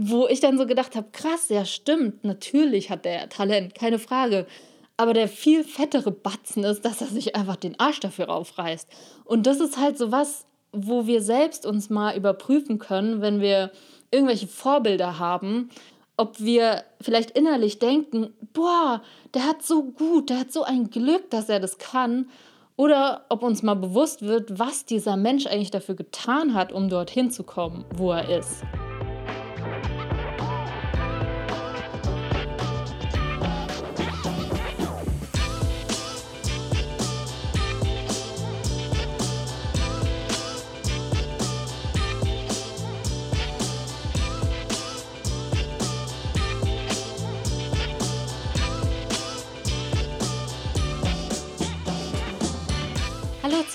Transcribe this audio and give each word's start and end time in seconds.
wo 0.00 0.26
ich 0.28 0.40
dann 0.40 0.58
so 0.58 0.66
gedacht 0.66 0.94
habe, 0.94 1.08
krass, 1.12 1.48
ja 1.48 1.64
stimmt, 1.64 2.24
natürlich 2.24 2.90
hat 2.90 3.04
der 3.04 3.28
Talent, 3.28 3.74
keine 3.74 3.98
Frage. 3.98 4.46
Aber 4.96 5.12
der 5.12 5.28
viel 5.28 5.64
fettere 5.64 6.10
Batzen 6.10 6.64
ist, 6.64 6.84
dass 6.84 7.00
er 7.00 7.06
sich 7.06 7.36
einfach 7.36 7.56
den 7.56 7.78
Arsch 7.78 8.00
dafür 8.00 8.30
aufreißt. 8.30 8.88
Und 9.24 9.46
das 9.46 9.60
ist 9.60 9.78
halt 9.78 9.96
so 9.96 10.10
was, 10.10 10.44
wo 10.72 11.06
wir 11.06 11.22
selbst 11.22 11.66
uns 11.66 11.88
mal 11.88 12.16
überprüfen 12.16 12.78
können, 12.78 13.20
wenn 13.20 13.40
wir 13.40 13.70
irgendwelche 14.10 14.48
Vorbilder 14.48 15.18
haben, 15.18 15.70
ob 16.16 16.40
wir 16.40 16.84
vielleicht 17.00 17.30
innerlich 17.30 17.78
denken, 17.78 18.34
boah, 18.52 19.02
der 19.34 19.46
hat 19.46 19.62
so 19.62 19.84
gut, 19.84 20.30
der 20.30 20.40
hat 20.40 20.52
so 20.52 20.64
ein 20.64 20.90
Glück, 20.90 21.30
dass 21.30 21.48
er 21.48 21.60
das 21.60 21.78
kann. 21.78 22.28
Oder 22.76 23.24
ob 23.28 23.42
uns 23.42 23.62
mal 23.62 23.74
bewusst 23.74 24.22
wird, 24.22 24.58
was 24.58 24.84
dieser 24.84 25.16
Mensch 25.16 25.46
eigentlich 25.46 25.70
dafür 25.70 25.94
getan 25.94 26.54
hat, 26.54 26.72
um 26.72 26.88
dorthin 26.88 27.30
zu 27.30 27.44
kommen, 27.44 27.84
wo 27.96 28.12
er 28.12 28.38
ist. 28.38 28.62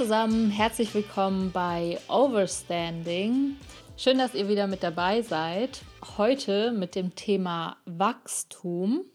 Zusammen, 0.04 0.52
herzlich 0.52 0.94
willkommen 0.94 1.52
bei 1.54 1.98
Overstanding. 2.10 3.56
Schön, 3.96 4.18
dass 4.18 4.36
ihr 4.36 4.50
wieder 4.50 4.68
mit 4.68 4.84
dabei 4.84 5.22
seid. 5.22 5.80
Heute 6.18 6.74
mit 6.74 6.96
dem 6.96 7.16
Thema 7.16 7.78
Wachstum. 7.86 9.06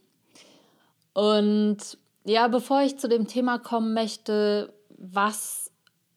Und 1.13 1.98
ja, 2.24 2.48
bevor 2.48 2.80
ich 2.80 2.98
zu 2.98 3.07
dem 3.07 3.26
Thema 3.26 3.59
kommen 3.59 3.93
möchte, 3.93 4.73
was 4.96 5.71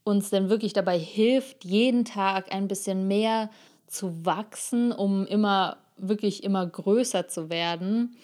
uns 0.06 0.30
denn 0.30 0.50
wirklich 0.50 0.72
dabei 0.72 0.98
hilft, 0.98 1.66
jeden 1.66 2.06
Tag 2.06 2.54
ein 2.54 2.70
bisschen 2.70 3.10
mehr 3.10 3.50
zu 3.88 4.26
wachsen, 4.26 4.94
um 4.94 5.28
immer 5.28 5.80
wirklich 5.98 6.46
immer 6.46 6.66
größer 6.66 7.28
zu 7.28 7.50
werden, 7.50 8.16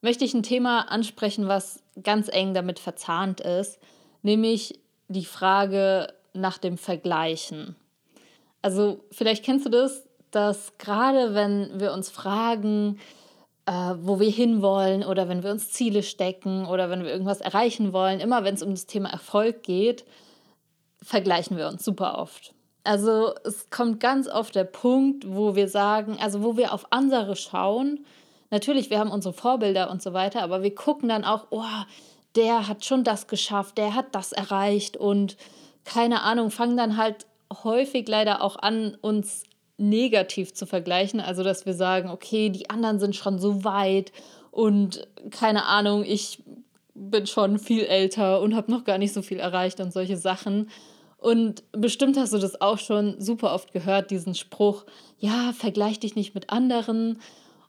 möchte 0.00 0.24
ich 0.24 0.32
ein 0.32 0.44
Thema 0.44 0.90
ansprechen, 0.90 1.46
was 1.46 1.82
ganz 2.02 2.28
eng 2.32 2.54
damit 2.54 2.78
verzahnt 2.78 3.42
ist, 3.42 3.78
nämlich 4.22 4.80
die 5.10 5.24
Frage 5.24 6.12
nach 6.32 6.58
dem 6.58 6.78
Vergleichen. 6.78 7.76
Also 8.62 9.04
vielleicht 9.10 9.44
kennst 9.44 9.66
du 9.66 9.70
das, 9.70 10.06
dass 10.30 10.78
gerade 10.78 11.34
wenn 11.34 11.80
wir 11.80 11.92
uns 11.92 12.10
fragen, 12.10 12.98
äh, 13.66 13.94
wo 13.98 14.20
wir 14.20 14.30
hinwollen 14.30 15.04
oder 15.04 15.28
wenn 15.28 15.42
wir 15.42 15.50
uns 15.50 15.70
Ziele 15.70 16.02
stecken 16.02 16.66
oder 16.66 16.90
wenn 16.90 17.02
wir 17.02 17.10
irgendwas 17.10 17.40
erreichen 17.40 17.92
wollen, 17.92 18.20
immer 18.20 18.44
wenn 18.44 18.54
es 18.54 18.62
um 18.62 18.70
das 18.70 18.86
Thema 18.86 19.10
Erfolg 19.10 19.64
geht, 19.64 20.04
vergleichen 21.02 21.56
wir 21.56 21.66
uns 21.66 21.84
super 21.84 22.18
oft. 22.18 22.54
Also 22.84 23.34
es 23.44 23.68
kommt 23.70 24.00
ganz 24.00 24.28
oft 24.28 24.54
der 24.54 24.64
Punkt, 24.64 25.24
wo 25.28 25.56
wir 25.56 25.68
sagen, 25.68 26.18
also 26.20 26.42
wo 26.42 26.56
wir 26.56 26.72
auf 26.72 26.86
andere 26.90 27.34
schauen. 27.34 28.06
Natürlich, 28.50 28.90
wir 28.90 28.98
haben 28.98 29.10
unsere 29.10 29.34
Vorbilder 29.34 29.90
und 29.90 30.02
so 30.02 30.12
weiter, 30.12 30.42
aber 30.42 30.62
wir 30.62 30.74
gucken 30.74 31.08
dann 31.08 31.24
auch, 31.24 31.48
oh, 31.50 31.64
der 32.36 32.68
hat 32.68 32.84
schon 32.84 33.04
das 33.04 33.26
geschafft, 33.26 33.78
der 33.78 33.94
hat 33.94 34.14
das 34.14 34.32
erreicht 34.32 34.96
und 34.96 35.36
keine 35.84 36.22
Ahnung, 36.22 36.50
fangen 36.50 36.76
dann 36.76 36.96
halt 36.96 37.26
häufig 37.64 38.06
leider 38.08 38.42
auch 38.42 38.56
an, 38.56 38.96
uns 39.00 39.44
negativ 39.76 40.52
zu 40.52 40.66
vergleichen. 40.66 41.20
Also, 41.20 41.42
dass 41.42 41.66
wir 41.66 41.74
sagen, 41.74 42.10
okay, 42.10 42.50
die 42.50 42.70
anderen 42.70 43.00
sind 43.00 43.16
schon 43.16 43.38
so 43.38 43.64
weit 43.64 44.12
und 44.50 45.08
keine 45.30 45.66
Ahnung, 45.66 46.04
ich 46.04 46.42
bin 46.94 47.26
schon 47.26 47.58
viel 47.58 47.84
älter 47.84 48.40
und 48.40 48.54
habe 48.54 48.70
noch 48.70 48.84
gar 48.84 48.98
nicht 48.98 49.12
so 49.12 49.22
viel 49.22 49.38
erreicht 49.38 49.80
und 49.80 49.92
solche 49.92 50.16
Sachen. 50.16 50.68
Und 51.16 51.64
bestimmt 51.72 52.16
hast 52.18 52.32
du 52.32 52.38
das 52.38 52.60
auch 52.60 52.78
schon 52.78 53.20
super 53.20 53.52
oft 53.54 53.72
gehört, 53.72 54.10
diesen 54.10 54.34
Spruch, 54.34 54.84
ja, 55.18 55.52
vergleich 55.52 56.00
dich 56.00 56.14
nicht 56.14 56.34
mit 56.34 56.50
anderen. 56.50 57.20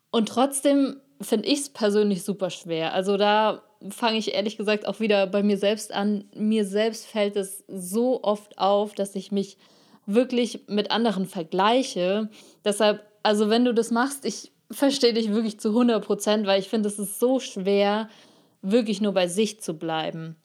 Und 0.09 0.29
trotzdem 0.29 0.97
finde 1.21 1.47
ich 1.47 1.59
es 1.59 1.69
persönlich 1.69 2.23
super 2.23 2.49
schwer. 2.49 2.93
Also 2.93 3.17
da 3.17 3.61
fange 3.89 4.17
ich 4.17 4.33
ehrlich 4.33 4.57
gesagt 4.57 4.87
auch 4.87 4.99
wieder 4.99 5.27
bei 5.27 5.43
mir 5.43 5.57
selbst 5.57 5.93
an. 5.93 6.25
Mir 6.35 6.65
selbst 6.65 7.07
fällt 7.07 7.35
es 7.35 7.63
so 7.67 8.23
oft 8.23 8.57
auf, 8.57 8.93
dass 8.93 9.15
ich 9.15 9.31
mich 9.31 9.57
wirklich 10.05 10.61
mit 10.67 10.91
anderen 10.91 11.25
vergleiche. 11.25 12.29
Deshalb, 12.63 13.03
also 13.23 13.49
wenn 13.49 13.65
du 13.65 13.73
das 13.73 13.91
machst, 13.91 14.25
ich 14.25 14.51
verstehe 14.69 15.13
dich 15.13 15.31
wirklich 15.31 15.59
zu 15.59 15.69
100 15.69 16.03
Prozent, 16.03 16.47
weil 16.47 16.59
ich 16.59 16.69
finde, 16.69 16.89
es 16.89 16.99
ist 16.99 17.19
so 17.19 17.39
schwer, 17.39 18.09
wirklich 18.61 19.01
nur 19.01 19.13
bei 19.13 19.27
sich 19.27 19.61
zu 19.61 19.73
bleiben. 19.73 20.35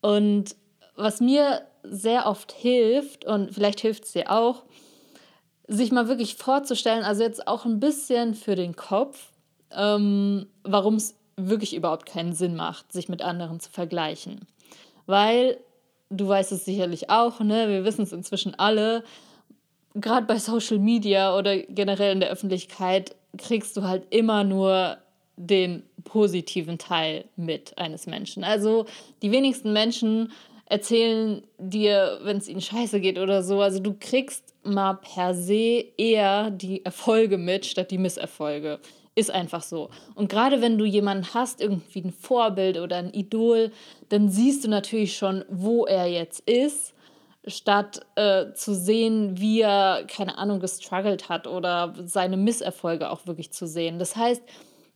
Und 0.00 0.56
was 0.96 1.20
mir 1.20 1.62
sehr 1.82 2.26
oft 2.26 2.52
hilft, 2.52 3.24
und 3.24 3.54
vielleicht 3.54 3.80
hilft 3.80 4.04
es 4.04 4.12
dir 4.12 4.30
auch, 4.30 4.64
sich 5.66 5.92
mal 5.92 6.08
wirklich 6.08 6.36
vorzustellen, 6.36 7.04
also 7.04 7.22
jetzt 7.22 7.46
auch 7.46 7.64
ein 7.64 7.80
bisschen 7.80 8.34
für 8.34 8.54
den 8.54 8.76
Kopf, 8.76 9.30
ähm, 9.72 10.46
warum 10.64 10.96
es 10.96 11.19
wirklich 11.48 11.74
überhaupt 11.74 12.06
keinen 12.06 12.32
Sinn 12.32 12.56
macht, 12.56 12.92
sich 12.92 13.08
mit 13.08 13.22
anderen 13.22 13.60
zu 13.60 13.70
vergleichen. 13.70 14.46
Weil, 15.06 15.58
du 16.10 16.28
weißt 16.28 16.52
es 16.52 16.64
sicherlich 16.64 17.10
auch, 17.10 17.40
ne? 17.40 17.68
wir 17.68 17.84
wissen 17.84 18.02
es 18.02 18.12
inzwischen 18.12 18.54
alle, 18.58 19.04
gerade 19.94 20.26
bei 20.26 20.38
Social 20.38 20.78
Media 20.78 21.36
oder 21.36 21.58
generell 21.58 22.12
in 22.12 22.20
der 22.20 22.30
Öffentlichkeit 22.30 23.16
kriegst 23.38 23.76
du 23.76 23.82
halt 23.82 24.04
immer 24.10 24.44
nur 24.44 24.98
den 25.36 25.82
positiven 26.04 26.78
Teil 26.78 27.24
mit 27.36 27.76
eines 27.78 28.06
Menschen. 28.06 28.44
Also 28.44 28.86
die 29.22 29.32
wenigsten 29.32 29.72
Menschen 29.72 30.32
erzählen 30.66 31.42
dir, 31.58 32.20
wenn 32.22 32.36
es 32.36 32.48
ihnen 32.48 32.60
scheiße 32.60 33.00
geht 33.00 33.18
oder 33.18 33.42
so. 33.42 33.60
Also 33.60 33.80
du 33.80 33.96
kriegst 33.98 34.54
mal 34.62 34.94
per 34.94 35.34
se 35.34 35.84
eher 35.96 36.50
die 36.50 36.84
Erfolge 36.84 37.38
mit 37.38 37.66
statt 37.66 37.90
die 37.90 37.98
Misserfolge. 37.98 38.78
Ist 39.14 39.30
einfach 39.30 39.62
so. 39.62 39.90
Und 40.14 40.28
gerade 40.28 40.62
wenn 40.62 40.78
du 40.78 40.84
jemanden 40.84 41.34
hast, 41.34 41.60
irgendwie 41.60 42.00
ein 42.00 42.12
Vorbild 42.12 42.78
oder 42.78 42.96
ein 42.96 43.12
Idol, 43.12 43.72
dann 44.08 44.28
siehst 44.28 44.64
du 44.64 44.68
natürlich 44.68 45.16
schon, 45.16 45.44
wo 45.48 45.84
er 45.84 46.06
jetzt 46.06 46.48
ist, 46.48 46.94
statt 47.46 48.06
äh, 48.16 48.52
zu 48.54 48.74
sehen, 48.74 49.40
wie 49.40 49.62
er, 49.62 50.04
keine 50.06 50.38
Ahnung, 50.38 50.60
gestruggelt 50.60 51.28
hat 51.28 51.46
oder 51.46 51.94
seine 52.04 52.36
Misserfolge 52.36 53.10
auch 53.10 53.26
wirklich 53.26 53.52
zu 53.52 53.66
sehen. 53.66 53.98
Das 53.98 54.14
heißt, 54.14 54.42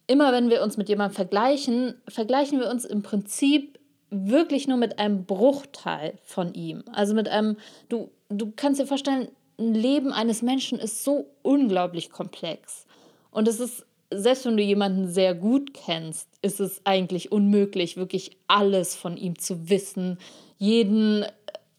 immer 0.07 0.33
wenn 0.33 0.51
wir 0.51 0.63
uns 0.63 0.77
mit 0.77 0.89
jemandem 0.89 1.17
vergleichen, 1.17 1.95
vergleichen 2.09 2.61
wir 2.61 2.71
uns 2.71 2.85
im 2.85 3.03
Prinzip 3.03 3.79
wirklich 4.11 4.69
nur 4.69 4.77
mit 4.77 4.99
einem 4.99 5.25
Bruchteil 5.25 6.19
von 6.23 6.55
ihm. 6.55 6.85
Also 6.93 7.15
mit 7.15 7.29
einem, 7.29 7.57
du, 7.89 8.11
du 8.29 8.53
kannst 8.55 8.81
dir 8.81 8.87
vorstellen, 8.87 9.29
ein 9.59 9.75
Leben 9.75 10.13
eines 10.13 10.43
Menschen 10.43 10.79
ist 10.79 11.05
so 11.05 11.27
unglaublich 11.43 12.11
komplex. 12.11 12.87
Und 13.31 13.49
es 13.49 13.61
ist 13.61 13.87
selbst 14.19 14.47
wenn 14.47 14.57
du 14.57 14.63
jemanden 14.63 15.09
sehr 15.09 15.35
gut 15.35 15.75
kennst, 15.75 16.29
ist 16.43 16.61
es 16.61 16.81
eigentlich 16.85 17.33
unmöglich, 17.33 17.97
wirklich 17.97 18.37
alles 18.49 18.95
von 18.95 19.17
ihm 19.17 19.39
zu 19.39 19.69
wissen. 19.69 20.19
Jeden, 20.59 21.25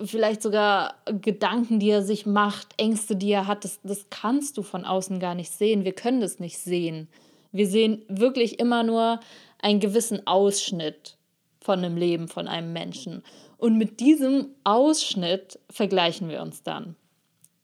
vielleicht 0.04 0.42
sogar 0.42 0.96
Gedanken, 1.22 1.80
die 1.80 1.90
er 1.90 2.04
sich 2.04 2.26
macht, 2.26 2.70
Ängste, 2.78 3.16
die 3.16 3.32
er 3.32 3.48
hat, 3.48 3.64
das, 3.64 3.80
das 3.84 4.08
kannst 4.10 4.58
du 4.58 4.64
von 4.64 4.86
außen 4.86 5.20
gar 5.20 5.36
nicht 5.36 5.52
sehen. 5.52 5.86
Wir 5.86 5.94
können 5.94 6.22
das 6.22 6.40
nicht 6.40 6.58
sehen. 6.58 7.08
Wir 7.52 7.68
sehen 7.68 8.04
wirklich 8.08 8.60
immer 8.60 8.84
nur 8.84 9.20
einen 9.62 9.80
gewissen 9.80 10.26
Ausschnitt 10.28 11.18
von 11.62 11.80
einem 11.80 11.98
Leben, 11.98 12.28
von 12.28 12.48
einem 12.48 12.74
Menschen. 12.74 13.24
Und 13.58 13.78
mit 13.78 14.00
diesem 14.00 14.50
Ausschnitt 14.64 15.60
vergleichen 15.70 16.30
wir 16.30 16.42
uns 16.42 16.64
dann. 16.64 16.96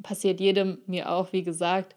Passiert 0.01 0.39
jedem, 0.39 0.79
mir 0.87 1.11
auch, 1.11 1.33
wie 1.33 1.43
gesagt 1.43 1.95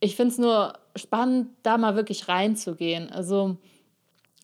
ich 0.00 0.16
finde 0.16 0.32
es 0.32 0.38
nur 0.38 0.74
spannend, 0.96 1.48
da 1.62 1.78
mal 1.78 1.96
wirklich 1.96 2.28
reinzugehen. 2.28 3.10
Also 3.10 3.56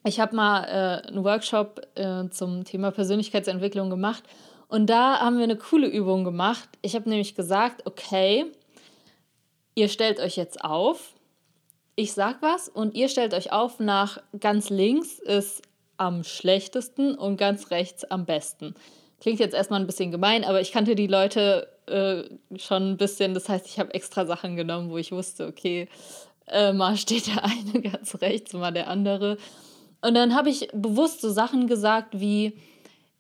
ich 0.05 0.21
habe 0.21 0.37
mal 0.37 0.65
äh, 0.65 1.09
einen 1.09 1.25
Workshop 1.25 1.81
äh, 1.95 2.29
zum 2.31 2.65
Thema 2.65 2.91
Persönlichkeitsentwicklung 2.91 3.91
gemacht 3.91 4.25
und 4.69 4.89
da 4.89 5.21
haben 5.21 5.37
wir 5.37 5.45
eine 5.45 5.57
coole 5.57 5.87
Übung 5.87 6.25
gemacht. 6.25 6.69
Ich 6.81 6.95
habe 6.95 7.09
nämlich 7.09 7.35
gesagt, 7.35 7.87
okay, 7.87 8.47
ihr 9.75 9.89
stellt 9.89 10.19
euch 10.21 10.37
jetzt 10.37 10.65
auf, 10.65 11.15
ich 11.95 12.13
sag 12.13 12.41
was 12.43 12.69
und 12.69 12.95
ihr 12.95 13.09
stellt 13.09 13.35
euch 13.35 13.53
auf 13.53 13.81
nach 13.81 14.19
ganz 14.41 14.71
links 14.71 15.19
ist 15.19 15.63
am 15.99 16.25
schlechtesten 16.25 17.15
und 17.15 17.37
ganz 17.37 17.71
rechts 17.71 18.05
am 18.05 18.25
besten. 18.25 18.75
Klingt 19.21 19.39
jetzt 19.39 19.55
erstmal 19.55 19.79
ein 19.79 19.87
bisschen 19.87 20.11
gemein, 20.11 20.43
aber 20.43 20.61
ich 20.61 20.73
kannte 20.73 20.97
die 20.97 21.07
Leute 21.07 21.69
äh, 21.87 22.25
schon 22.59 22.93
ein 22.93 22.97
bisschen. 22.97 23.35
Das 23.35 23.49
heißt, 23.49 23.67
ich 23.67 23.79
habe 23.79 23.95
extra 23.95 24.27
Sachen 24.27 24.57
genommen, 24.57 24.91
wo 24.91 24.99
ich 24.99 25.13
wusste, 25.13 25.47
okay, 25.47 25.89
äh, 26.49 26.73
mal 26.73 26.97
steht 26.97 27.27
der 27.29 27.45
eine 27.45 27.81
ganz 27.83 28.21
rechts, 28.21 28.53
mal 28.53 28.73
der 28.73 28.89
andere. 28.89 29.39
Und 30.01 30.15
dann 30.15 30.35
habe 30.35 30.51
ich 30.51 30.69
bewusst 30.73 31.21
so 31.21 31.31
Sachen 31.31 31.69
gesagt 31.69 32.21
wie, 32.21 32.59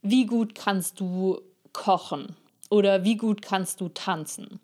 wie 0.03 0.27
gut 0.27 0.55
kannst 0.55 1.01
du 1.01 1.41
kochen 1.73 2.37
oder 2.71 3.05
wie 3.05 3.17
gut 3.17 3.43
kannst 3.43 3.81
du 3.81 3.89
tanzen. 3.89 4.61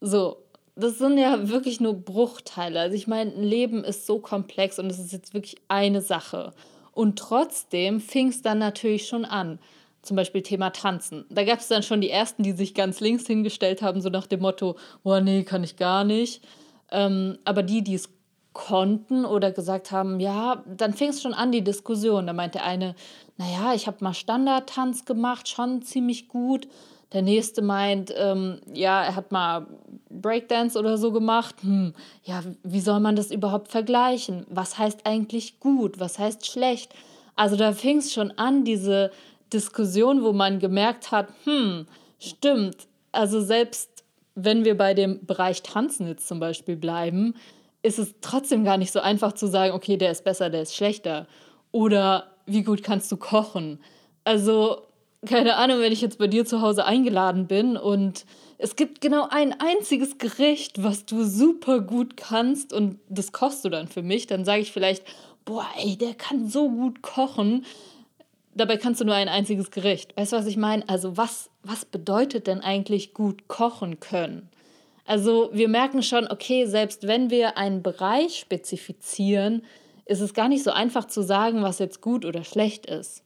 So, 0.00 0.44
das 0.76 0.98
sind 0.98 1.18
ja 1.18 1.48
wirklich 1.48 1.80
nur 1.80 1.94
Bruchteile. 1.94 2.80
Also 2.80 2.96
ich 2.96 3.06
meine, 3.06 3.32
ein 3.32 3.42
Leben 3.42 3.84
ist 3.84 4.06
so 4.06 4.18
komplex 4.18 4.78
und 4.78 4.90
es 4.90 4.98
ist 4.98 5.12
jetzt 5.12 5.34
wirklich 5.34 5.56
eine 5.68 6.00
Sache. 6.00 6.52
Und 6.92 7.18
trotzdem 7.18 8.00
fing 8.00 8.28
es 8.28 8.42
dann 8.42 8.58
natürlich 8.58 9.08
schon 9.08 9.24
an. 9.24 9.58
Zum 10.02 10.16
Beispiel 10.16 10.42
Thema 10.42 10.70
Tanzen. 10.70 11.24
Da 11.30 11.44
gab 11.44 11.60
es 11.60 11.68
dann 11.68 11.82
schon 11.82 12.00
die 12.00 12.10
ersten, 12.10 12.42
die 12.42 12.52
sich 12.52 12.74
ganz 12.74 13.00
links 13.00 13.26
hingestellt 13.26 13.80
haben, 13.80 14.00
so 14.00 14.10
nach 14.10 14.26
dem 14.26 14.40
Motto, 14.40 14.76
boah, 15.02 15.20
nee, 15.20 15.44
kann 15.44 15.64
ich 15.64 15.76
gar 15.76 16.04
nicht. 16.04 16.42
Ähm, 16.90 17.38
aber 17.44 17.62
die, 17.62 17.82
die 17.82 17.94
es 17.94 18.08
konnten 18.52 19.24
oder 19.24 19.50
gesagt 19.50 19.90
haben, 19.90 20.20
ja, 20.20 20.62
dann 20.66 20.94
fing 20.94 21.10
es 21.10 21.20
schon 21.20 21.34
an, 21.34 21.52
die 21.52 21.62
Diskussion. 21.62 22.26
Da 22.26 22.32
meinte 22.32 22.62
eine, 22.62 22.94
naja, 23.36 23.74
ich 23.74 23.86
habe 23.86 23.98
mal 24.00 24.14
Standardtanz 24.14 25.04
gemacht, 25.04 25.48
schon 25.48 25.82
ziemlich 25.82 26.28
gut. 26.28 26.68
Der 27.12 27.22
nächste 27.22 27.62
meint, 27.62 28.12
ähm, 28.16 28.60
ja, 28.72 29.02
er 29.04 29.14
hat 29.14 29.30
mal 29.30 29.66
Breakdance 30.08 30.78
oder 30.78 30.96
so 30.98 31.12
gemacht. 31.12 31.56
Hm, 31.62 31.94
ja, 32.24 32.42
wie 32.62 32.80
soll 32.80 33.00
man 33.00 33.16
das 33.16 33.30
überhaupt 33.30 33.68
vergleichen? 33.68 34.46
Was 34.48 34.78
heißt 34.78 35.04
eigentlich 35.04 35.60
gut? 35.60 36.00
Was 36.00 36.18
heißt 36.18 36.46
schlecht? 36.46 36.94
Also 37.36 37.56
da 37.56 37.72
fing 37.72 37.98
es 37.98 38.12
schon 38.12 38.32
an, 38.32 38.64
diese 38.64 39.10
Diskussion, 39.52 40.22
wo 40.22 40.32
man 40.32 40.58
gemerkt 40.58 41.12
hat, 41.12 41.28
hm, 41.44 41.86
stimmt. 42.18 42.86
Also 43.12 43.40
selbst 43.40 43.93
wenn 44.34 44.64
wir 44.64 44.76
bei 44.76 44.94
dem 44.94 45.24
Bereich 45.26 45.62
Tanzen 45.62 46.06
jetzt 46.06 46.28
zum 46.28 46.40
Beispiel 46.40 46.76
bleiben, 46.76 47.34
ist 47.82 47.98
es 47.98 48.14
trotzdem 48.20 48.64
gar 48.64 48.78
nicht 48.78 48.92
so 48.92 49.00
einfach 49.00 49.32
zu 49.32 49.46
sagen, 49.46 49.74
okay, 49.74 49.96
der 49.96 50.10
ist 50.10 50.24
besser, 50.24 50.50
der 50.50 50.62
ist 50.62 50.74
schlechter. 50.74 51.26
Oder 51.70 52.32
wie 52.46 52.62
gut 52.62 52.82
kannst 52.82 53.12
du 53.12 53.16
kochen? 53.16 53.80
Also 54.24 54.82
keine 55.26 55.56
Ahnung, 55.56 55.80
wenn 55.80 55.92
ich 55.92 56.00
jetzt 56.00 56.18
bei 56.18 56.26
dir 56.26 56.44
zu 56.44 56.60
Hause 56.60 56.84
eingeladen 56.84 57.46
bin 57.46 57.76
und 57.76 58.24
es 58.58 58.76
gibt 58.76 59.00
genau 59.00 59.26
ein 59.30 59.58
einziges 59.58 60.18
Gericht, 60.18 60.82
was 60.82 61.06
du 61.06 61.24
super 61.24 61.80
gut 61.80 62.16
kannst 62.16 62.72
und 62.72 62.98
das 63.08 63.32
kochst 63.32 63.64
du 63.64 63.68
dann 63.68 63.88
für 63.88 64.02
mich, 64.02 64.26
dann 64.26 64.44
sage 64.44 64.62
ich 64.62 64.72
vielleicht, 64.72 65.04
boah, 65.44 65.66
ey, 65.78 65.96
der 65.96 66.14
kann 66.14 66.48
so 66.48 66.68
gut 66.68 67.02
kochen. 67.02 67.64
Dabei 68.54 68.76
kannst 68.76 69.00
du 69.00 69.04
nur 69.04 69.14
ein 69.14 69.28
einziges 69.28 69.70
Gericht. 69.70 70.16
Weißt 70.16 70.32
du, 70.32 70.36
was 70.36 70.46
ich 70.46 70.56
meine? 70.56 70.88
Also, 70.88 71.16
was, 71.16 71.50
was 71.64 71.84
bedeutet 71.84 72.46
denn 72.46 72.60
eigentlich 72.60 73.14
gut 73.14 73.48
kochen 73.48 74.00
können? 74.00 74.48
Also, 75.06 75.50
wir 75.52 75.68
merken 75.68 76.02
schon, 76.02 76.26
okay, 76.30 76.64
selbst 76.66 77.06
wenn 77.06 77.30
wir 77.30 77.58
einen 77.58 77.82
Bereich 77.82 78.38
spezifizieren, 78.38 79.62
ist 80.06 80.20
es 80.20 80.32
gar 80.34 80.48
nicht 80.48 80.62
so 80.62 80.70
einfach 80.70 81.06
zu 81.06 81.22
sagen, 81.22 81.62
was 81.62 81.78
jetzt 81.78 82.00
gut 82.00 82.24
oder 82.24 82.44
schlecht 82.44 82.86
ist 82.86 83.24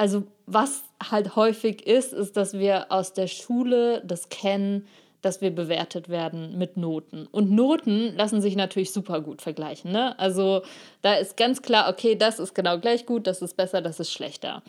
also 0.00 0.22
was 0.46 0.84
halt 1.10 1.36
häufig 1.36 1.86
ist, 1.86 2.14
ist, 2.14 2.34
dass 2.38 2.54
wir 2.54 2.90
aus 2.90 3.12
der 3.12 3.26
Schule 3.26 4.02
das 4.02 4.30
kennen, 4.30 4.86
dass 5.20 5.42
wir 5.42 5.54
bewertet 5.54 6.08
werden 6.08 6.56
mit 6.56 6.78
Noten. 6.78 7.26
Und 7.30 7.50
Noten 7.50 8.16
lassen 8.16 8.40
sich 8.40 8.56
natürlich 8.56 8.92
super 8.92 9.20
gut 9.20 9.42
vergleichen. 9.42 9.92
Ne? 9.92 10.18
Also 10.18 10.62
da 11.02 11.16
ist 11.16 11.36
ganz 11.36 11.60
klar, 11.60 11.90
okay, 11.90 12.16
das 12.16 12.38
ist 12.38 12.54
genau 12.54 12.78
gleich 12.78 13.04
gut, 13.04 13.26
das 13.26 13.42
ist 13.42 13.58
besser, 13.58 13.82
das 13.82 14.00
ist 14.00 14.10
schlechter. 14.10 14.62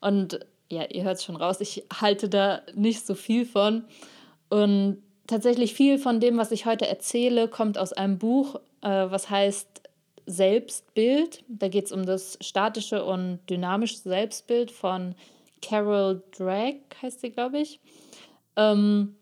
Und 0.00 0.40
ja, 0.72 0.86
ihr 0.88 1.02
hört 1.02 1.18
es 1.18 1.24
schon 1.24 1.36
raus, 1.36 1.60
ich 1.60 1.84
halte 2.00 2.30
da 2.30 2.62
nicht 2.74 3.06
so 3.06 3.14
viel 3.14 3.44
von. 3.44 3.84
Und 4.48 5.02
tatsächlich 5.26 5.74
viel 5.74 5.98
von 5.98 6.18
dem, 6.18 6.38
was 6.38 6.50
ich 6.50 6.64
heute 6.64 6.88
erzähle, 6.88 7.46
kommt 7.46 7.76
aus 7.76 7.92
einem 7.92 8.18
Buch, 8.18 8.56
äh, 8.80 8.88
was 8.88 9.28
heißt 9.28 9.82
Selbstbild. 10.24 11.44
Da 11.48 11.68
geht 11.68 11.86
es 11.86 11.92
um 11.92 12.06
das 12.06 12.38
statische 12.40 13.04
und 13.04 13.40
dynamische 13.50 13.98
Selbstbild 13.98 14.70
von 14.70 15.14
Carol 15.60 16.22
Drake, 16.36 16.80
heißt 17.02 17.20
sie, 17.20 17.30
glaube 17.30 17.58
ich. 17.58 17.78
Ähm, 18.56 19.16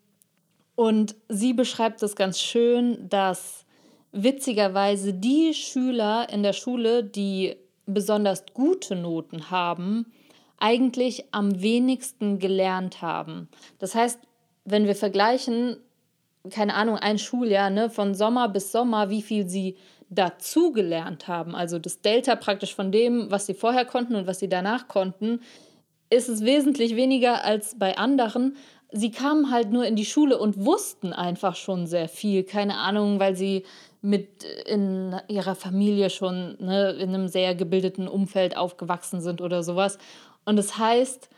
und 0.76 1.16
sie 1.28 1.52
beschreibt 1.52 2.00
das 2.00 2.14
ganz 2.14 2.38
schön, 2.40 3.08
dass 3.08 3.66
witzigerweise 4.12 5.14
die 5.14 5.52
Schüler 5.52 6.28
in 6.30 6.44
der 6.44 6.52
Schule, 6.52 7.02
die 7.02 7.56
besonders 7.86 8.44
gute 8.54 8.94
Noten 8.94 9.50
haben, 9.50 10.06
eigentlich 10.60 11.24
am 11.32 11.60
wenigsten 11.60 12.38
gelernt 12.38 13.02
haben. 13.02 13.48
Das 13.78 13.94
heißt, 13.94 14.20
wenn 14.64 14.86
wir 14.86 14.94
vergleichen, 14.94 15.78
keine 16.50 16.74
Ahnung, 16.74 16.96
ein 16.96 17.18
Schuljahr, 17.18 17.70
ne, 17.70 17.90
von 17.90 18.14
Sommer 18.14 18.48
bis 18.48 18.70
Sommer, 18.70 19.10
wie 19.10 19.22
viel 19.22 19.48
sie 19.48 19.76
dazugelernt 20.10 21.28
haben, 21.28 21.54
also 21.54 21.78
das 21.78 22.00
Delta 22.00 22.36
praktisch 22.36 22.74
von 22.74 22.92
dem, 22.92 23.30
was 23.30 23.46
sie 23.46 23.54
vorher 23.54 23.84
konnten 23.84 24.14
und 24.14 24.26
was 24.26 24.38
sie 24.38 24.48
danach 24.48 24.88
konnten, 24.88 25.40
ist 26.10 26.28
es 26.28 26.44
wesentlich 26.44 26.96
weniger 26.96 27.44
als 27.44 27.78
bei 27.78 27.96
anderen. 27.96 28.56
Sie 28.92 29.12
kamen 29.12 29.52
halt 29.52 29.70
nur 29.70 29.86
in 29.86 29.94
die 29.94 30.04
Schule 30.04 30.36
und 30.36 30.64
wussten 30.64 31.12
einfach 31.12 31.54
schon 31.54 31.86
sehr 31.86 32.08
viel. 32.08 32.42
Keine 32.42 32.74
Ahnung, 32.78 33.20
weil 33.20 33.36
sie 33.36 33.64
mit 34.02 34.42
in 34.66 35.14
ihrer 35.28 35.54
Familie 35.54 36.10
schon 36.10 36.56
ne, 36.58 36.90
in 36.92 37.10
einem 37.10 37.28
sehr 37.28 37.54
gebildeten 37.54 38.08
Umfeld 38.08 38.56
aufgewachsen 38.56 39.20
sind 39.20 39.40
oder 39.40 39.62
sowas. 39.62 39.98
Und 40.44 40.56
das 40.56 40.78
heißt, 40.78 41.28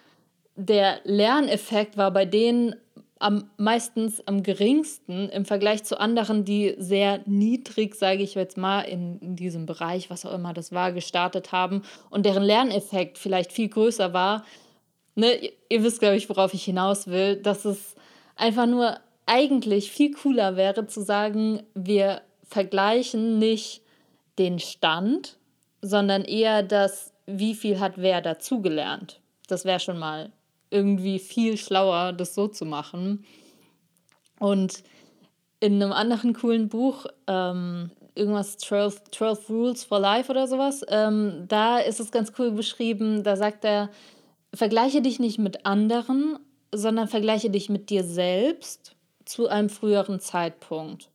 der 0.57 1.01
Lerneffekt 1.05 1.97
war 1.97 2.11
bei 2.11 2.25
denen 2.25 2.77
am 3.19 3.49
meistens 3.57 4.27
am 4.27 4.43
geringsten 4.43 5.29
im 5.29 5.45
Vergleich 5.45 5.85
zu 5.85 5.99
anderen, 6.01 6.45
die 6.45 6.75
sehr 6.79 7.21
niedrig, 7.25 7.95
sage 7.95 8.23
ich 8.23 8.35
jetzt 8.35 8.57
mal, 8.57 8.81
in, 8.81 9.21
in, 9.21 9.37
diesem 9.37 9.65
Bereich, 9.65 10.11
was 10.11 10.27
auch 10.27 10.35
immer 10.35 10.53
das 10.53 10.73
war, 10.73 10.91
gestartet 10.91 11.53
haben 11.53 11.83
und 12.11 12.27
deren 12.27 12.43
Lerneffekt 12.43 13.19
vielleicht 13.19 13.53
viel 13.53 13.69
größer 13.69 14.13
war. 14.13 14.45
Ne, 15.15 15.35
ihr, 15.37 15.53
ihr 15.69 15.85
wisst, 15.85 16.01
glaube 16.01 16.17
ich, 16.17 16.29
worauf 16.29 16.53
ich 16.53 16.65
hinaus 16.65 17.07
will, 17.07 17.37
dass 17.37 17.65
es 17.65 17.95
einfach 18.35 18.67
nur 18.67 18.99
eigentlich 19.25 19.93
viel 19.93 20.13
cooler 20.13 20.57
wäre 20.57 20.87
zu 20.89 21.01
sagen, 21.01 21.63
wir 21.75 22.23
vergleichen 22.43 23.39
nicht 23.39 23.83
den 24.39 24.59
Stand, 24.59 25.39
sondern 25.81 26.23
eher 26.25 26.63
das, 26.63 27.12
wie 27.27 27.55
viel 27.55 27.81
hat 27.81 27.95
wer 27.97 28.21
dazugelernt. 28.21 29.21
Das 29.49 29.65
wäre 29.65 29.81
schon 29.81 29.99
mal 29.99 30.33
irgendwie 30.71 31.19
viel 31.19 31.57
schlauer, 31.57 32.13
das 32.13 32.35
so 32.35 32.49
zu 32.49 32.65
machen. 32.65 33.25
Und 34.39 34.83
in 35.61 35.81
einem 35.81 35.93
anderen 35.93 36.33
coolen 36.33 36.69
Buch, 36.69 37.07
ähm, 37.27 37.91
irgendwas 38.15 38.59
12, 38.59 39.03
12 39.13 39.51
Rules 39.51 39.85
for 39.85 40.01
Life 40.01 40.31
oder 40.31 40.49
sowas, 40.49 40.85
ähm, 40.89 41.45
da 41.49 41.79
ist 41.79 42.01
es 42.01 42.11
ganz 42.11 42.33
cool 42.39 42.51
beschrieben. 42.51 43.23
Da 43.23 43.37
sagt 43.37 43.65
er, 43.65 43.91
vergleiche 44.53 45.03
dich 45.03 45.21
nicht 45.21 45.39
mit 45.39 45.65
anderen, 45.65 46.39
sondern 46.73 47.09
vergleiche 47.09 47.51
dich 47.51 47.69
mit 47.69 47.91
dir 47.91 48.03
selbst 48.03 48.97
zu 49.25 49.49
einem 49.49 49.69
früheren 49.69 50.21
Zeitpunkt. 50.21 51.09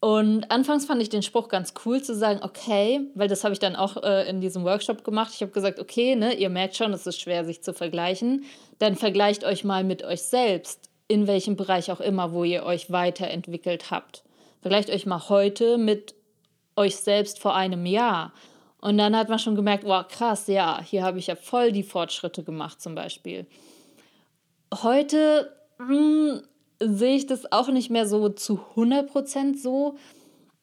Und 0.00 0.50
anfangs 0.50 0.86
fand 0.86 1.02
ich 1.02 1.10
den 1.10 1.22
Spruch 1.22 1.48
ganz 1.48 1.74
cool 1.84 2.02
zu 2.02 2.14
sagen, 2.14 2.40
okay, 2.42 3.02
weil 3.14 3.28
das 3.28 3.44
habe 3.44 3.52
ich 3.52 3.58
dann 3.58 3.76
auch 3.76 4.02
äh, 4.02 4.28
in 4.30 4.40
diesem 4.40 4.64
Workshop 4.64 5.04
gemacht. 5.04 5.32
Ich 5.34 5.42
habe 5.42 5.52
gesagt, 5.52 5.78
okay, 5.78 6.16
ne, 6.16 6.32
ihr 6.32 6.48
merkt 6.48 6.76
schon, 6.76 6.94
es 6.94 7.06
ist 7.06 7.20
schwer, 7.20 7.44
sich 7.44 7.62
zu 7.62 7.74
vergleichen. 7.74 8.44
Dann 8.78 8.96
vergleicht 8.96 9.44
euch 9.44 9.62
mal 9.62 9.84
mit 9.84 10.02
euch 10.02 10.22
selbst, 10.22 10.88
in 11.06 11.26
welchem 11.26 11.54
Bereich 11.56 11.92
auch 11.92 12.00
immer, 12.00 12.32
wo 12.32 12.44
ihr 12.44 12.64
euch 12.64 12.90
weiterentwickelt 12.90 13.90
habt. 13.90 14.24
Vergleicht 14.62 14.88
euch 14.88 15.04
mal 15.04 15.28
heute 15.28 15.76
mit 15.76 16.14
euch 16.76 16.96
selbst 16.96 17.38
vor 17.38 17.54
einem 17.54 17.84
Jahr. 17.84 18.32
Und 18.80 18.96
dann 18.96 19.14
hat 19.14 19.28
man 19.28 19.38
schon 19.38 19.54
gemerkt, 19.54 19.84
wow, 19.84 20.06
krass, 20.08 20.46
ja, 20.46 20.80
hier 20.82 21.02
habe 21.02 21.18
ich 21.18 21.26
ja 21.26 21.36
voll 21.36 21.72
die 21.72 21.82
Fortschritte 21.82 22.42
gemacht 22.42 22.80
zum 22.80 22.94
Beispiel. 22.94 23.46
Heute 24.72 25.54
mh, 25.78 25.88
hm, 25.88 26.42
sehe 26.82 27.16
ich 27.16 27.26
das 27.26 27.50
auch 27.52 27.68
nicht 27.68 27.90
mehr 27.90 28.06
so 28.06 28.28
zu 28.30 28.60
100% 28.74 29.60
so, 29.60 29.96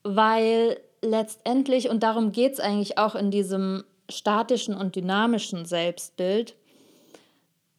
weil 0.03 0.79
letztendlich, 1.01 1.89
und 1.89 2.03
darum 2.03 2.31
geht 2.31 2.53
es 2.53 2.59
eigentlich 2.59 2.97
auch 2.97 3.15
in 3.15 3.31
diesem 3.31 3.83
statischen 4.09 4.73
und 4.73 4.95
dynamischen 4.95 5.65
Selbstbild, 5.65 6.55